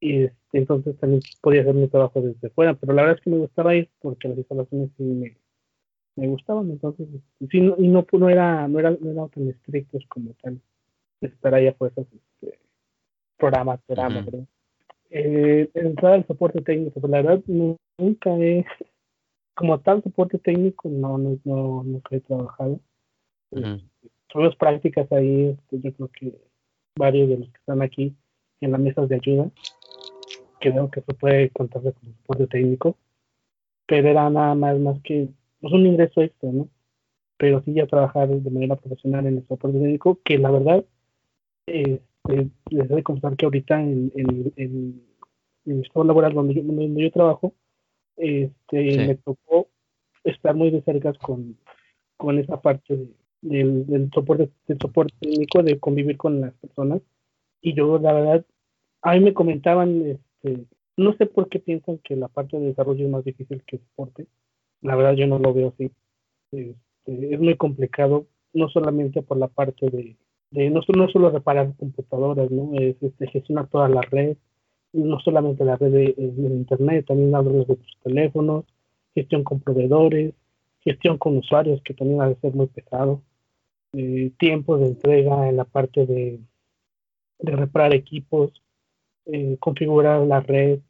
[0.00, 3.30] y este, entonces también podía hacer mi trabajo desde fuera, pero la verdad es que
[3.30, 5.36] me gustaba ir porque las instalaciones sí me,
[6.16, 9.48] me gustaban, entonces este, sí, no, y no, no era no era no eran tan
[9.48, 10.60] estrictos como tal
[11.20, 12.58] estar ahí a fuerzas este,
[13.36, 14.24] programa, programa.
[15.10, 18.64] Eh, entrar al soporte técnico, pues la verdad nu- nunca he,
[19.54, 22.80] como tal soporte técnico, no, no, no nunca he trabajado.
[23.50, 23.80] Ujú.
[24.28, 26.51] Tuvimos prácticas ahí, este, yo creo que
[26.96, 28.14] varios de los que están aquí
[28.60, 29.50] en las mesas de ayuda,
[30.60, 32.96] creo que se puede contar como soporte técnico,
[33.86, 35.28] pero era nada más, más que
[35.60, 36.68] pues, un ingreso extra, ¿no?
[37.36, 40.84] Pero sí ya trabajar de manera profesional en el soporte técnico, que la verdad,
[41.66, 45.02] este, les voy a confesar que ahorita en, en, en,
[45.64, 47.54] en el estado laboral donde yo, donde yo trabajo,
[48.16, 48.98] este, Sí.
[48.98, 49.68] me tocó
[50.22, 51.56] estar muy de cerca con,
[52.16, 57.02] con esa parte de- del, soporte del soporte técnico de convivir con las personas.
[57.60, 58.46] Y yo la verdad
[59.02, 60.02] a mí me comentaban
[60.42, 60.66] este
[60.96, 63.82] no sé por qué piensan que la parte de desarrollo es más difícil que el
[63.82, 64.26] soporte.
[64.82, 65.90] La verdad yo no lo veo así.
[66.52, 70.16] Este, es muy complicado no solamente por la parte de,
[70.50, 74.36] de no, no solo reparar computadoras no es este, gestionar toda la red
[74.92, 78.66] no solamente la red de, internet también redes de tus teléfonos
[79.14, 80.34] gestión con proveedores
[80.80, 83.22] gestión con usuarios que también ha de ser muy pesado
[83.94, 86.40] eh, tiempo de entrega en la parte de,
[87.40, 88.62] reparar equipos,
[89.26, 90.80] eh, configurar la red,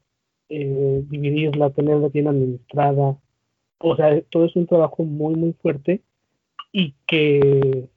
[0.49, 3.17] eh, dividirla, tenerla bien administrada.
[3.79, 6.01] O sea, todo es un trabajo muy, muy fuerte
[6.71, 7.89] y que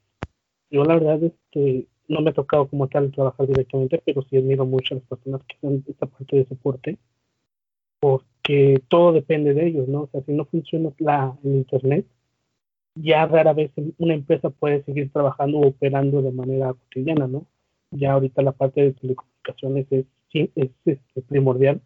[0.71, 4.65] yo la verdad este, no me ha tocado como tal trabajar directamente, pero sí admiro
[4.65, 6.97] mucho a las personas que hacen esta parte de soporte
[7.99, 10.01] porque todo depende de ellos, ¿no?
[10.03, 12.05] O sea, si no funciona la, el Internet,
[13.01, 17.45] ya rara vez una empresa puede seguir trabajando o operando de manera cotidiana, ¿no?
[17.91, 21.81] Ya ahorita la parte de telecomunicaciones es, es, este, primordial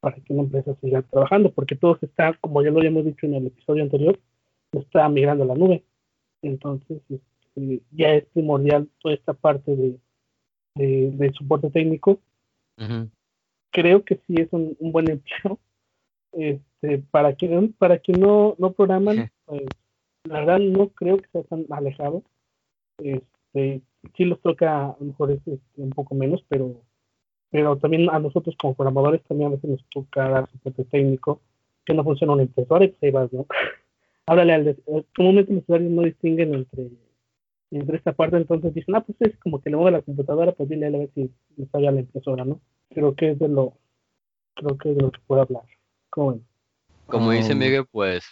[0.00, 3.26] para que una empresa siga trabajando, porque todo se está, como ya lo habíamos dicho
[3.26, 4.18] en el episodio anterior,
[4.72, 5.84] se está migrando a la nube.
[6.42, 9.98] Entonces, este, ya es primordial toda esta parte de,
[10.74, 12.18] de, de soporte técnico.
[13.70, 15.58] Creo que sí es un, un buen empleo.
[16.32, 19.62] Este, para quien, para quien no, no programan, pues
[20.24, 22.22] la verdad no creo que sea tan alejado.
[22.98, 23.82] Este,
[24.16, 26.82] sí los toca a lo mejor es, este, un poco menos, pero
[27.50, 31.42] pero también a nosotros como programadores también a veces nos toca dar soporte técnico,
[31.84, 33.46] que no funciona una impresora y pues ahí vas, ¿no?
[34.26, 34.64] Háblale al...
[34.64, 36.88] des- eh, Comúnmente los usuarios no distinguen entre,
[37.70, 40.68] entre esta parte, entonces dicen, ah, pues es como que le mueve la computadora, pues
[40.70, 42.58] dile a él a ver si le falla la impresora, ¿no?
[42.88, 43.74] Creo que es de lo,
[44.54, 45.64] creo que es de lo que puedo hablar.
[46.08, 46.46] ¿Cómo ven?
[47.06, 48.24] Como dice Miguel, pues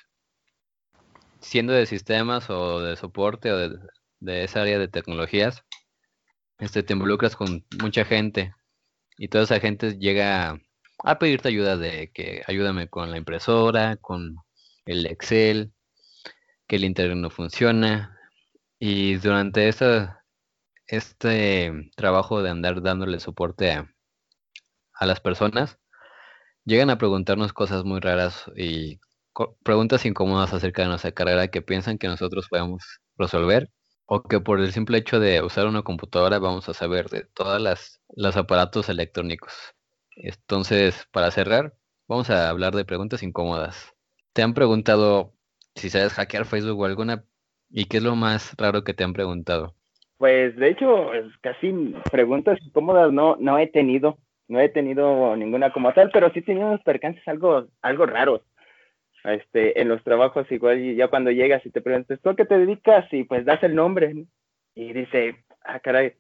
[1.41, 3.79] siendo de sistemas o de soporte o de,
[4.21, 5.65] de esa área de tecnologías,
[6.59, 8.55] este, te involucras con mucha gente
[9.19, 10.61] y toda esa gente llega
[11.05, 14.37] a pedirte ayuda de que ayúdame con la impresora, con
[14.87, 15.73] el Excel,
[16.67, 18.19] que el internet no funciona.
[18.79, 19.69] Y durante
[20.87, 23.95] este trabajo de andar dándole soporte a,
[24.95, 25.79] a las personas,
[26.65, 29.01] llegan a preguntarnos cosas muy raras y
[29.63, 33.69] preguntas incómodas acerca de nuestra carrera que piensan que nosotros podemos resolver
[34.07, 37.61] o que por el simple hecho de usar una computadora vamos a saber de todas
[37.63, 39.75] las los aparatos electrónicos.
[40.17, 41.75] Entonces, para cerrar,
[42.09, 43.95] vamos a hablar de preguntas incómodas.
[44.33, 45.33] ¿Te han preguntado
[45.75, 47.25] si sabes hackear Facebook o alguna
[47.71, 49.75] y qué es lo más raro que te han preguntado?
[50.19, 51.11] Pues de hecho,
[51.41, 54.19] casi preguntas incómodas no, no he tenido,
[54.49, 58.43] no he tenido ninguna como tal, pero sí he tenido unos percances algo, algo raros.
[59.25, 62.45] Este, en los trabajos igual y ya cuando llegas y te preguntas, ¿tú a qué
[62.45, 63.07] te dedicas?
[63.13, 64.25] Y pues das el nombre ¿no?
[64.75, 66.15] y dice, ah, caray,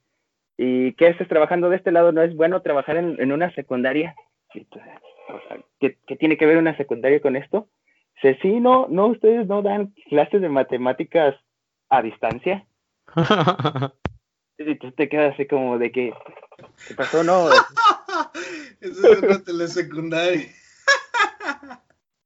[0.58, 2.12] ¿y qué estás trabajando de este lado?
[2.12, 4.14] ¿No es bueno trabajar en, en una secundaria?
[4.52, 7.68] Y tú, o sea, ¿qué, qué tiene que ver una secundaria con esto?
[8.16, 11.34] Dice, sí, no, no, ustedes no dan clases de matemáticas
[11.88, 12.66] a distancia.
[14.62, 16.12] Y tú te quedas así como de que,
[16.86, 17.24] ¿qué pasó?
[17.24, 17.48] No,
[18.80, 20.48] Eso es una telesecundaria.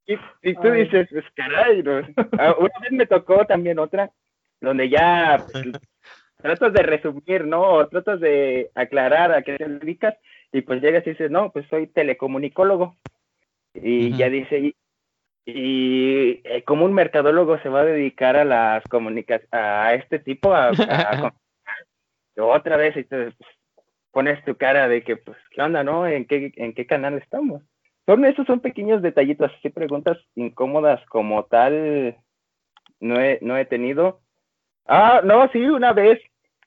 [0.07, 0.85] Y, y tú Ay.
[0.85, 2.01] dices, pues caray, ¿no?
[2.39, 4.11] Ah, Una vez me tocó también otra,
[4.61, 5.65] donde ya pues,
[6.43, 7.63] tratas de resumir, ¿no?
[7.63, 10.15] O tratas de aclarar a qué te dedicas,
[10.53, 12.97] y pues llegas y dices, no, pues soy telecomunicólogo.
[13.75, 14.77] Y ya dice, y,
[15.47, 20.55] y, eh, como un mercadólogo se va a dedicar a las comunicaciones, a este tipo,
[20.55, 21.35] a, a-
[22.37, 23.49] otra vez, y te pues,
[24.13, 26.07] pones tu cara de que, pues, ¿qué onda, no?
[26.07, 27.63] ¿En qué, en qué canal estamos?
[28.07, 32.17] Son, esos son pequeños detallitos, así preguntas incómodas como tal,
[33.01, 34.21] no he, no he tenido.
[34.87, 36.21] Ah, no, sí, una vez,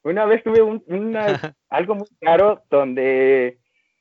[0.03, 3.59] una vez tuve un, una, algo muy claro donde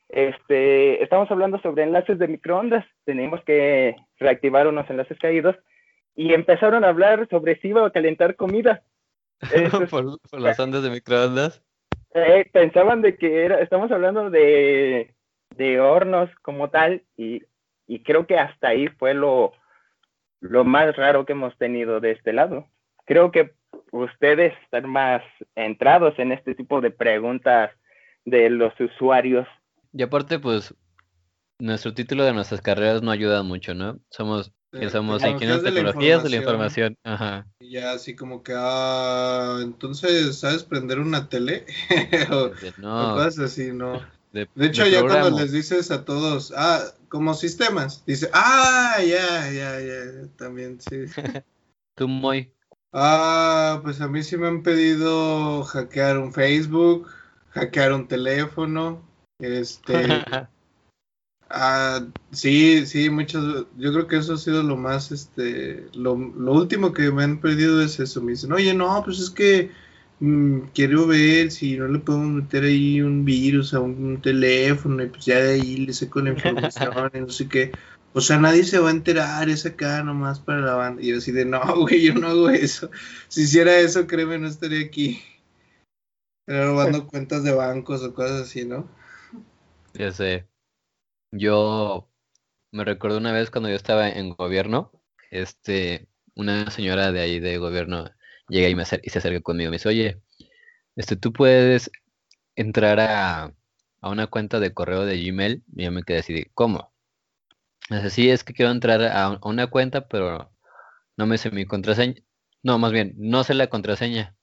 [0.09, 5.55] este, estamos hablando sobre enlaces de microondas, teníamos que reactivar unos enlaces caídos
[6.15, 8.81] y empezaron a hablar sobre si iba a calentar comida.
[9.53, 11.61] Eso es- por, por las ondas de microondas.
[12.15, 15.13] eh, pensaban de que era, estamos hablando de,
[15.55, 17.43] de hornos como tal y,
[17.87, 19.53] y creo que hasta ahí fue lo,
[20.39, 22.67] lo más raro que hemos tenido de este lado.
[23.05, 23.53] Creo que
[23.91, 25.21] ustedes están más
[25.55, 27.71] entrados en este tipo de preguntas
[28.25, 29.47] de los usuarios.
[29.93, 30.75] Y aparte, pues,
[31.59, 33.99] nuestro título de nuestras carreras no ayuda mucho, ¿no?
[34.09, 36.97] Somos, que somos ingenieros de tecnologías de la información.
[37.03, 37.47] Ajá.
[37.59, 41.65] Y ya así como que, ah, entonces, ¿sabes prender una tele?
[42.31, 44.01] o, De- o no, cosas así, ¿no?
[44.31, 48.97] De, De hecho, de ya cuando les dices a todos, ah, como sistemas, dice, ah,
[48.99, 51.05] ya, ya, ya, también, sí.
[51.95, 52.51] Tú muy.
[52.93, 57.07] Ah, pues a mí sí me han pedido hackear un Facebook,
[57.51, 59.01] hackear un teléfono,
[59.39, 59.93] este,
[61.49, 66.53] ah, sí, sí, muchos, yo creo que eso ha sido lo más, este, lo, lo
[66.53, 69.71] último que me han pedido es eso, me dicen, oye, no, pues es que
[70.19, 75.07] mm, quiero ver si no le podemos meter ahí un virus a un teléfono y
[75.07, 77.71] pues ya de ahí le saco la información y no sé qué.
[78.13, 81.01] O sea, nadie se va a enterar, es acá nomás para la banda.
[81.03, 82.89] Y yo así de, no, güey, yo no hago eso.
[83.27, 85.21] Si hiciera eso, créeme, no estaría aquí.
[86.39, 88.89] Estaría robando cuentas de bancos o cosas así, ¿no?
[89.93, 90.47] Ya sé.
[91.31, 92.09] Yo
[92.71, 94.91] me recuerdo una vez cuando yo estaba en gobierno,
[95.29, 98.09] este, una señora de ahí de gobierno
[98.49, 99.71] llega y, me se acerca conmigo.
[99.71, 100.21] Me dice, oye,
[100.95, 101.91] este, tú puedes
[102.55, 103.53] entrar a,
[104.01, 105.63] a una cuenta de correo de Gmail.
[105.75, 106.93] Y yo me quedé así de, ¿cómo?
[107.89, 110.51] Dice, sí, es que quiero entrar a, a una cuenta, pero
[111.17, 112.15] no me sé mi contraseña.
[112.63, 114.35] No, más bien, no sé la contraseña.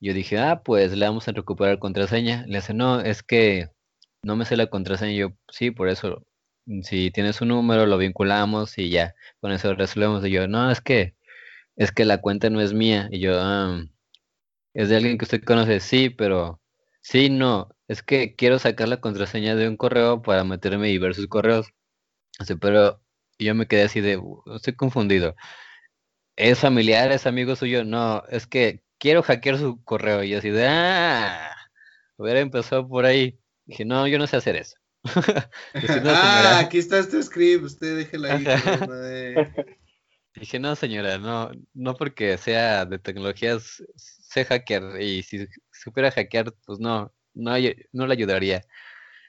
[0.00, 2.44] Yo dije, ah, pues le vamos a recuperar contraseña.
[2.46, 3.70] Le dice, no, es que
[4.22, 5.12] no me sé la contraseña.
[5.14, 6.26] Yo, sí, por eso,
[6.82, 10.24] si tienes un número, lo vinculamos y ya, con eso resolvemos.
[10.26, 11.16] Y yo, no, es que,
[11.76, 13.08] es que la cuenta no es mía.
[13.10, 13.84] Y yo, ah,
[14.74, 16.60] es de alguien que usted conoce, sí, pero,
[17.00, 21.14] sí, no, es que quiero sacar la contraseña de un correo para meterme y ver
[21.14, 21.68] sus correos.
[22.38, 23.00] Dice, pero
[23.38, 25.34] yo me quedé así de, "Uh, estoy confundido.
[26.36, 27.84] ¿Es familiar, es amigo suyo?
[27.84, 30.22] No, es que quiero hackear su correo.
[30.22, 31.54] Y yo así de, ah,
[32.16, 33.38] hubiera empezado por ahí.
[33.64, 34.76] Dije, no, yo no sé hacer eso.
[35.74, 36.58] No, ah, señora.
[36.58, 38.44] aquí está este script, usted déjela ahí.
[40.38, 45.00] Dije, no, señora, no, no porque sea de tecnologías, sé hackear.
[45.00, 47.52] Y si supiera hackear, pues no, no,
[47.92, 48.62] no le ayudaría.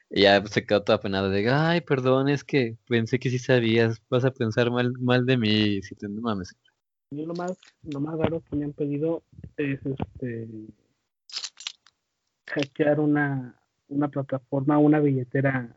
[0.10, 4.02] Y ya se quedó toda penada de, ay, perdón, es que pensé que sí sabías,
[4.10, 5.82] vas a pensar mal, mal de mí.
[5.82, 6.56] Si te, no mames.
[7.12, 9.24] Yo lo más, lo más raro que me han pedido
[9.56, 10.48] es este
[12.48, 15.74] hackear una, una plataforma, una billetera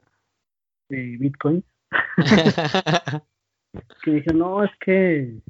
[0.89, 1.64] de Bitcoin.
[4.03, 5.41] Que dije, no, es que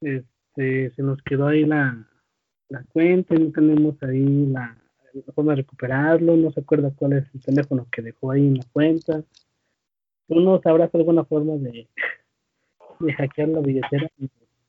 [0.00, 2.06] este se nos quedó ahí la,
[2.68, 4.76] la cuenta, y no tenemos ahí la,
[5.14, 8.58] la forma de recuperarlo, no se acuerda cuál es el teléfono que dejó ahí en
[8.58, 9.22] la cuenta.
[10.28, 11.88] Uno sabrá alguna forma de,
[13.00, 14.10] de hackear la billetera.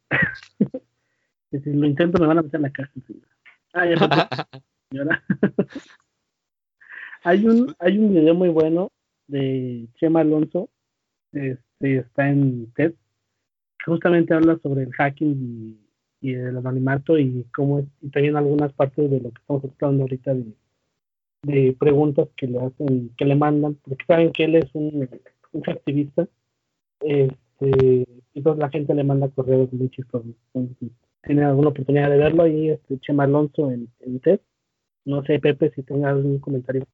[1.52, 3.04] que si lo intento me van a meter en la cárcel.
[3.06, 3.28] señora.
[3.74, 4.50] Ah, ya
[4.90, 5.24] señora.
[7.24, 8.92] hay un hay un video muy bueno
[9.28, 10.70] de Chema Alonso,
[11.32, 12.94] este está en TED,
[13.86, 15.78] justamente habla sobre el hacking
[16.22, 19.64] y, y el anonimato y cómo es, y también algunas partes de lo que estamos
[19.64, 20.54] hablando ahorita de,
[21.44, 25.10] de preguntas que le hacen, que le mandan, porque saben que él es un,
[25.54, 26.28] un activista,
[27.00, 30.36] este, entonces la gente le manda correos muy chistosos.
[31.24, 34.40] Tienen alguna oportunidad de verlo ahí, este Chema Alonso en, en TED.
[35.06, 36.86] No sé, Pepe, si tenga algún comentario.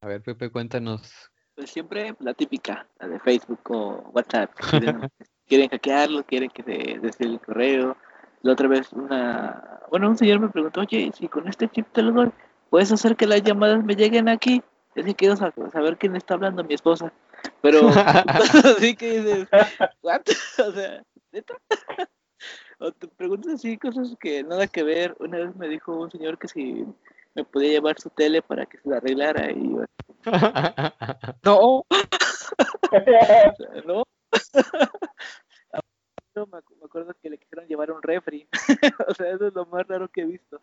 [0.00, 1.30] A ver, Pepe, cuéntanos.
[1.58, 4.52] Pues siempre la típica, la de Facebook o WhatsApp.
[4.70, 5.10] Quieren,
[5.48, 7.96] quieren hackearlo, quieren que se des el correo.
[8.42, 12.02] La otra vez una, bueno, un señor me preguntó, oye, si con este chip te
[12.02, 12.30] lo doy,
[12.70, 14.62] ¿puedes hacer que las llamadas me lleguen aquí?
[14.94, 17.12] Es que quiero sa- saber quién está hablando, mi esposa.
[17.60, 17.80] Pero
[18.76, 19.48] así que dices,
[20.02, 20.20] ¿what?
[20.64, 21.02] O sea,
[21.32, 21.54] ¿neta?
[22.78, 25.16] O te preguntas así cosas que nada que ver.
[25.18, 26.84] Una vez me dijo un señor que si
[27.34, 29.84] me podía llevar su tele para que se la arreglara y yo,
[31.44, 31.84] no,
[33.86, 34.04] no.
[36.34, 38.48] Me, acu- me acuerdo que le quisieron llevar un refri.
[39.08, 40.60] o sea, eso es lo más raro que he visto.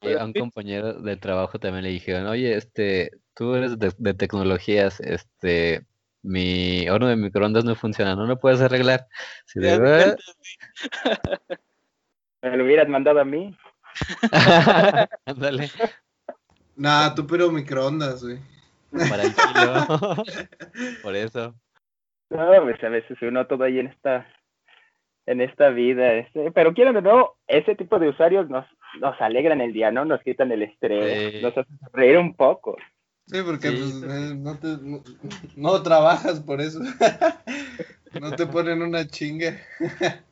[0.00, 5.00] A un compañero de trabajo también le dijeron, oye, este, tú eres de, de tecnologías,
[5.00, 5.86] este,
[6.22, 9.06] mi horno de microondas no funciona, ¿no lo puedes arreglar?
[9.44, 10.16] Así de,
[12.42, 13.56] Me lo hubieras mandado a mí.
[15.26, 15.70] Ándale,
[16.76, 18.38] Nah, tú pero microondas, güey.
[19.08, 20.24] para el kilo.
[21.02, 21.54] Por eso.
[22.30, 24.26] No, pues a veces uno todo ahí en esta,
[25.26, 28.66] en esta vida, este, pero quieran o no, ese tipo de usuarios nos,
[29.00, 30.04] nos alegran el día, ¿no?
[30.04, 31.42] Nos quitan el estrés, Sí.
[31.42, 32.76] nos hacen reír un poco.
[33.26, 34.04] Sí, porque Sí, pues, sí.
[34.04, 35.02] eh, no, te, no,
[35.56, 36.80] no trabajas por eso.
[38.20, 39.56] no te ponen una chinga.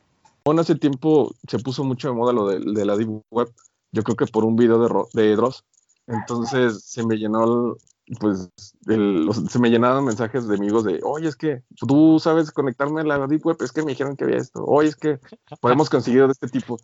[0.44, 3.48] Bueno, hace tiempo se puso mucho de moda lo de, de la Deep Web.
[3.92, 5.64] Yo creo que por un video de, Ro- de Dross.
[6.06, 7.44] Entonces se me llenó,
[8.06, 8.50] el- pues,
[8.86, 13.00] el- los- se me llenaron mensajes de amigos de, oye, es que tú sabes conectarme
[13.00, 14.62] a la Deep Web, es que me dijeron que había esto.
[14.66, 15.18] Oye, es que
[15.60, 16.76] podemos conseguir de este tipo.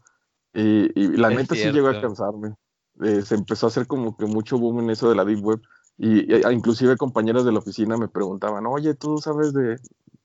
[0.55, 2.55] Y, y la Es neta sí llegó a cansarme.
[3.03, 5.61] Eh, se empezó a hacer como que mucho boom en eso de la Deep Web.
[5.99, 9.79] Y, y- inclusive compañeros de la oficina me preguntaban, oye, ¿tú sabes de,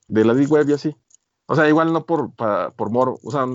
[0.07, 0.95] de la Deep Web y así?
[1.47, 3.45] O sea, igual no por, por morbo, o sea,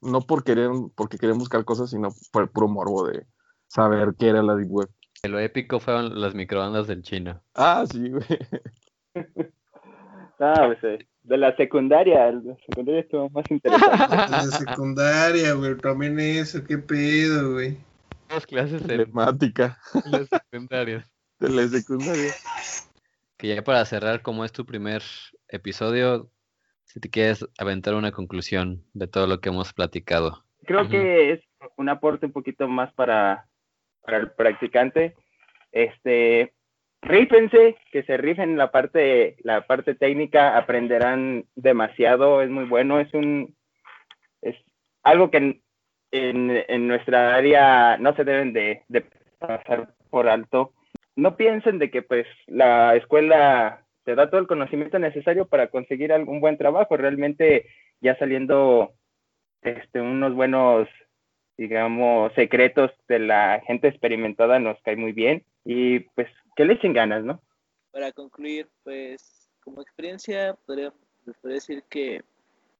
[0.00, 3.26] no por querer, porque querían buscar cosas, sino por el puro morbo de
[3.66, 4.88] saber qué era la Deep Web.
[5.22, 7.42] Que Lo épico fueron las microondas del chino.
[7.54, 8.24] Ah, sí, güey.
[10.42, 14.14] Ah, pues eh, de la secundaria, la secundaria estuvo más interesante.
[14.24, 15.76] En la secundaria, güey.
[15.76, 17.76] También eso, qué pedo, güey.
[18.30, 21.04] Las clases en Telemática las secundarias.
[21.40, 22.32] de la secundaria.
[23.36, 25.02] Que ya para cerrar, como es tu primer
[25.48, 26.30] episodio,
[26.92, 30.42] si te quieres aventar una conclusión de todo lo que hemos platicado.
[30.66, 31.40] Creo que es
[31.76, 33.46] un aporte un poquito más para,
[34.02, 35.14] para el practicante.
[35.70, 36.52] Este,
[37.00, 43.12] rífense, que se rifen la parte, la parte técnica, aprenderán demasiado, es muy bueno, es
[43.14, 43.54] un,
[44.42, 44.56] es
[45.04, 45.62] algo que en,
[46.10, 49.04] en, en nuestra área no se deben de, de
[49.38, 50.72] pasar por alto.
[51.14, 56.12] No piensen de que pues la escuela te da todo el conocimiento necesario para conseguir
[56.12, 57.66] algún buen trabajo, realmente
[58.00, 58.94] ya saliendo
[59.62, 60.88] este, unos buenos,
[61.56, 66.92] digamos, secretos de la gente experimentada nos cae muy bien y pues que le echen
[66.92, 67.42] ganas, ¿no?
[67.92, 70.92] Para concluir, pues como experiencia podría,
[71.42, 72.22] decir que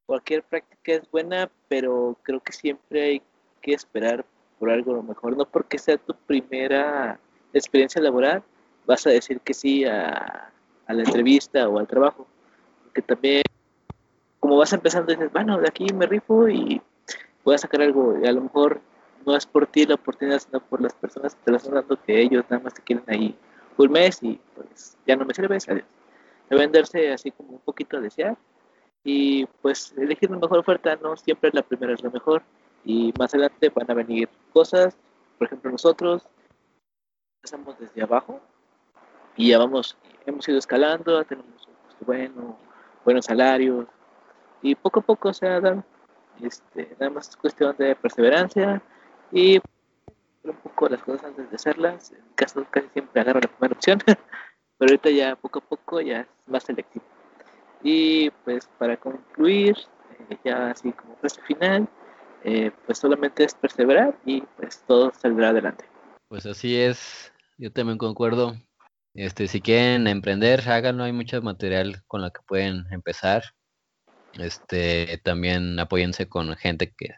[0.07, 3.23] cualquier práctica es buena, pero creo que siempre hay
[3.61, 4.25] que esperar
[4.59, 5.37] por algo lo mejor.
[5.37, 7.21] No porque sea tu primera
[7.53, 8.43] experiencia laboral,
[8.87, 10.53] vas a decir que sí a,
[10.91, 12.27] a la entrevista o al trabajo.
[12.85, 13.43] Porque también,
[14.41, 16.83] como vas empezando, dices, bueno, de aquí me rifo y
[17.45, 18.19] voy a sacar algo.
[18.21, 18.81] Y a lo mejor
[19.25, 22.03] no es por ti la oportunidad, sino por las personas que te lo están dando,
[22.03, 23.37] que ellos nada más te quieren ahí
[23.77, 25.87] un mes y pues ya no me sirves, adiós.
[26.51, 28.37] Deben darse así como un poquito a desear
[29.05, 32.43] y pues elegir la mejor oferta, no siempre la primera es la mejor
[32.85, 34.97] y más adelante van a venir cosas,
[35.39, 36.27] por ejemplo nosotros
[37.39, 38.41] empezamos desde abajo
[39.37, 42.59] y ya vamos, hemos ido escalando, tenemos un bueno,
[43.05, 43.87] buenos salarios
[44.63, 45.85] y poco a poco se ha dado,
[46.43, 48.83] este, nada más es cuestión de perseverancia
[49.33, 49.61] y
[50.45, 52.13] un poco las cosas antes de hacerlas.
[52.13, 56.01] En mi caso casi siempre agarro la primera opción, pero ahorita ya poco a poco
[56.01, 57.05] ya es más selectivo.
[57.83, 59.77] Y pues para concluir,
[60.29, 61.89] eh, ya así como frase final,
[62.45, 65.85] eh, pues solamente es perseverar y pues todo saldrá adelante.
[66.29, 68.55] Pues así es, yo también concuerdo.
[69.15, 73.43] Este, si quieren emprender, háganlo, hay mucho material con lo que pueden empezar.
[74.33, 77.09] Este, también apóyense con gente que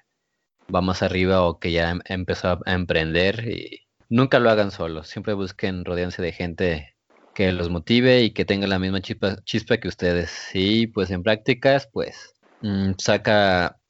[0.75, 5.09] va más arriba o que ya em- empezó a emprender y nunca lo hagan solos,
[5.09, 6.97] siempre busquen rodearse de gente
[7.35, 10.51] que los motive y que tenga la misma chispa, chispa que ustedes.
[10.55, 13.81] Y pues en prácticas, pues mm, saca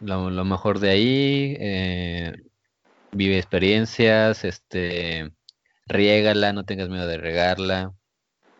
[0.00, 2.34] lo, lo mejor de ahí, eh,
[3.12, 5.32] vive experiencias, este,
[5.86, 7.94] riégala, no tengas miedo de regarla.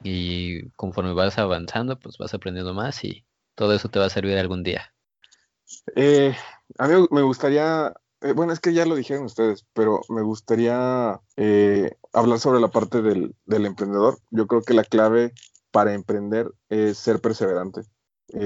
[0.03, 4.37] Y conforme vas avanzando, pues vas aprendiendo más y todo eso te va a servir
[4.39, 4.93] algún día.
[5.95, 6.35] Eh,
[6.79, 11.21] a mí me gustaría, eh, bueno, es que ya lo dijeron ustedes, pero me gustaría
[11.37, 14.19] eh, hablar sobre la parte del, emprendedor.
[14.31, 15.33] Yo creo que la clave
[15.71, 17.83] para emprender es ser perseverante.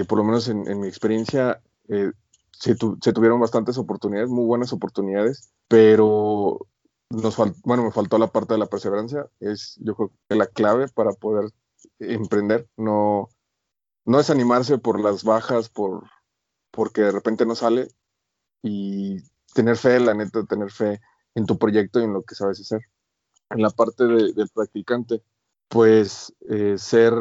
[0.08, 1.62] Por lo menos en, mi experiencia,
[2.52, 6.66] se tuvieron bastantes oportunidades, muy buenas oportunidades, pero
[7.10, 9.26] nos bueno, me faltó la parte de la perseverancia.
[9.40, 11.50] Es, yo creo que la clave para poder
[11.98, 12.68] emprender.
[12.76, 13.28] No,
[14.06, 16.04] no desanimarse por las bajas, por,
[16.72, 17.88] porque de repente no sale
[18.62, 19.18] y
[19.54, 21.00] tener fe, la neta, tener fe
[21.34, 22.82] en tu proyecto y en lo que sabes hacer.
[23.50, 25.22] En la parte de- del practicante,
[25.68, 27.14] pues eh, ser,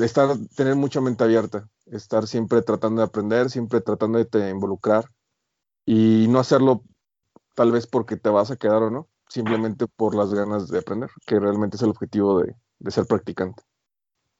[0.00, 5.04] estar, tener mucha mente abierta, estar siempre tratando de aprender, siempre tratando de te involucrar
[5.86, 6.82] y no hacerlo
[7.56, 11.10] tal vez porque te vas a quedar o no, simplemente por las ganas de aprender,
[11.26, 13.62] que realmente es el objetivo de, de ser practicante.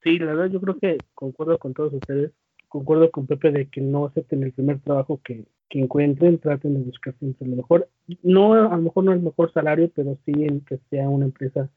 [0.04, 2.30] Sí, la verdad yo creo que concuerdo con todos ustedes.
[2.68, 6.80] Concuerdo con Pepe de que no acepten el primer trabajo que, que encuentren, traten de
[6.80, 7.88] buscar siempre lo mejor.
[8.22, 11.70] No, a lo mejor no el mejor salario, pero sí en que sea una empresa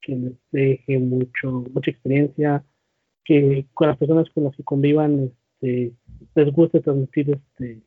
[0.00, 2.64] que les deje mucho, mucha experiencia,
[3.24, 5.92] que con las personas con las que convivan este,
[6.34, 7.82] les guste transmitir este,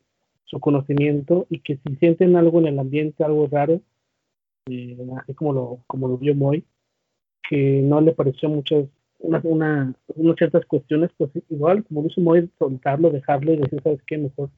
[0.50, 3.82] su conocimiento y que si sienten algo en el ambiente, algo raro,
[4.68, 6.66] eh, así como lo, como lo vio Moy,
[7.48, 8.86] que no le pareció muchas
[9.20, 14.02] una, una, unas ciertas cuestiones, pues igual, como dice Moy, soltarlo, dejarlo y decir, ¿sabes
[14.08, 14.18] qué?
[14.18, 14.50] Mejor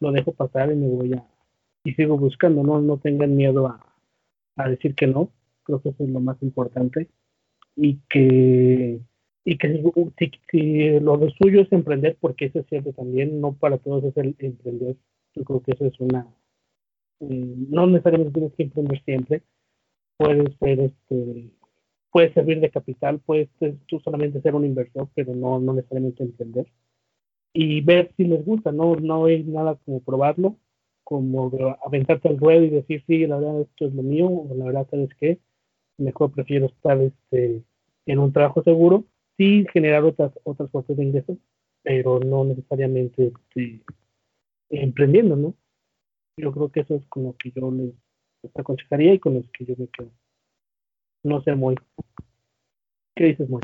[0.00, 1.24] lo dejo pasar y me voy a...
[1.84, 3.84] y sigo buscando, no, no tengan miedo a,
[4.56, 5.30] a decir que no,
[5.62, 7.08] creo que eso es lo más importante.
[7.76, 9.00] Y que
[9.44, 9.82] y que
[10.18, 14.16] si, si lo suyo es emprender, porque eso es cierto también, no para todos es
[14.18, 14.96] el emprender,
[15.38, 16.26] yo creo que eso es una,
[17.20, 19.42] eh, no necesariamente tienes que emprender siempre,
[20.16, 21.50] puedes ser este
[22.10, 23.48] puede servir de capital, puedes
[23.86, 26.66] tú solamente ser un inversor, pero no, no necesariamente emprender.
[27.52, 30.56] Y ver si les gusta, no, no hay nada como probarlo,
[31.04, 31.50] como
[31.84, 34.86] aventarte al ruedo y decir, sí, la verdad esto es lo mío, o la verdad,
[34.90, 35.38] ¿sabes qué?
[35.98, 37.62] Mejor prefiero estar este,
[38.06, 39.04] en un trabajo seguro,
[39.36, 41.38] sí generar otras, otras fuentes de ingresos,
[41.82, 43.80] pero no necesariamente este,
[44.70, 45.54] emprendiendo, ¿no?
[46.36, 47.94] Yo creo que eso es con lo que yo les
[48.56, 50.10] aconsejaría y con los que yo me quedo.
[51.24, 51.74] No sé, Moy.
[53.16, 53.62] ¿Qué dices, Moy?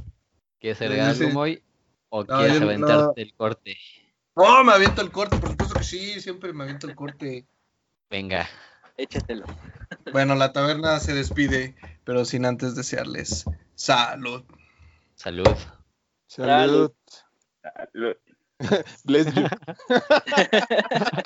[0.59, 1.63] ¿Quieres agregar algo, Moy?
[2.09, 3.77] ¿O No, quieres no- aventarte el corte?
[4.37, 7.47] No, me aviento el corte, por supuesto que sí, siempre me aviento el corte.
[8.11, 8.49] Venga.
[8.97, 9.45] Échatelo.
[10.13, 13.45] Bueno, la taberna se despide, pero sin antes desearles
[13.75, 14.45] salud.
[15.15, 15.57] Salud.
[16.27, 16.93] Salud.
[17.93, 18.17] Lo-
[19.05, 19.49] Bless you.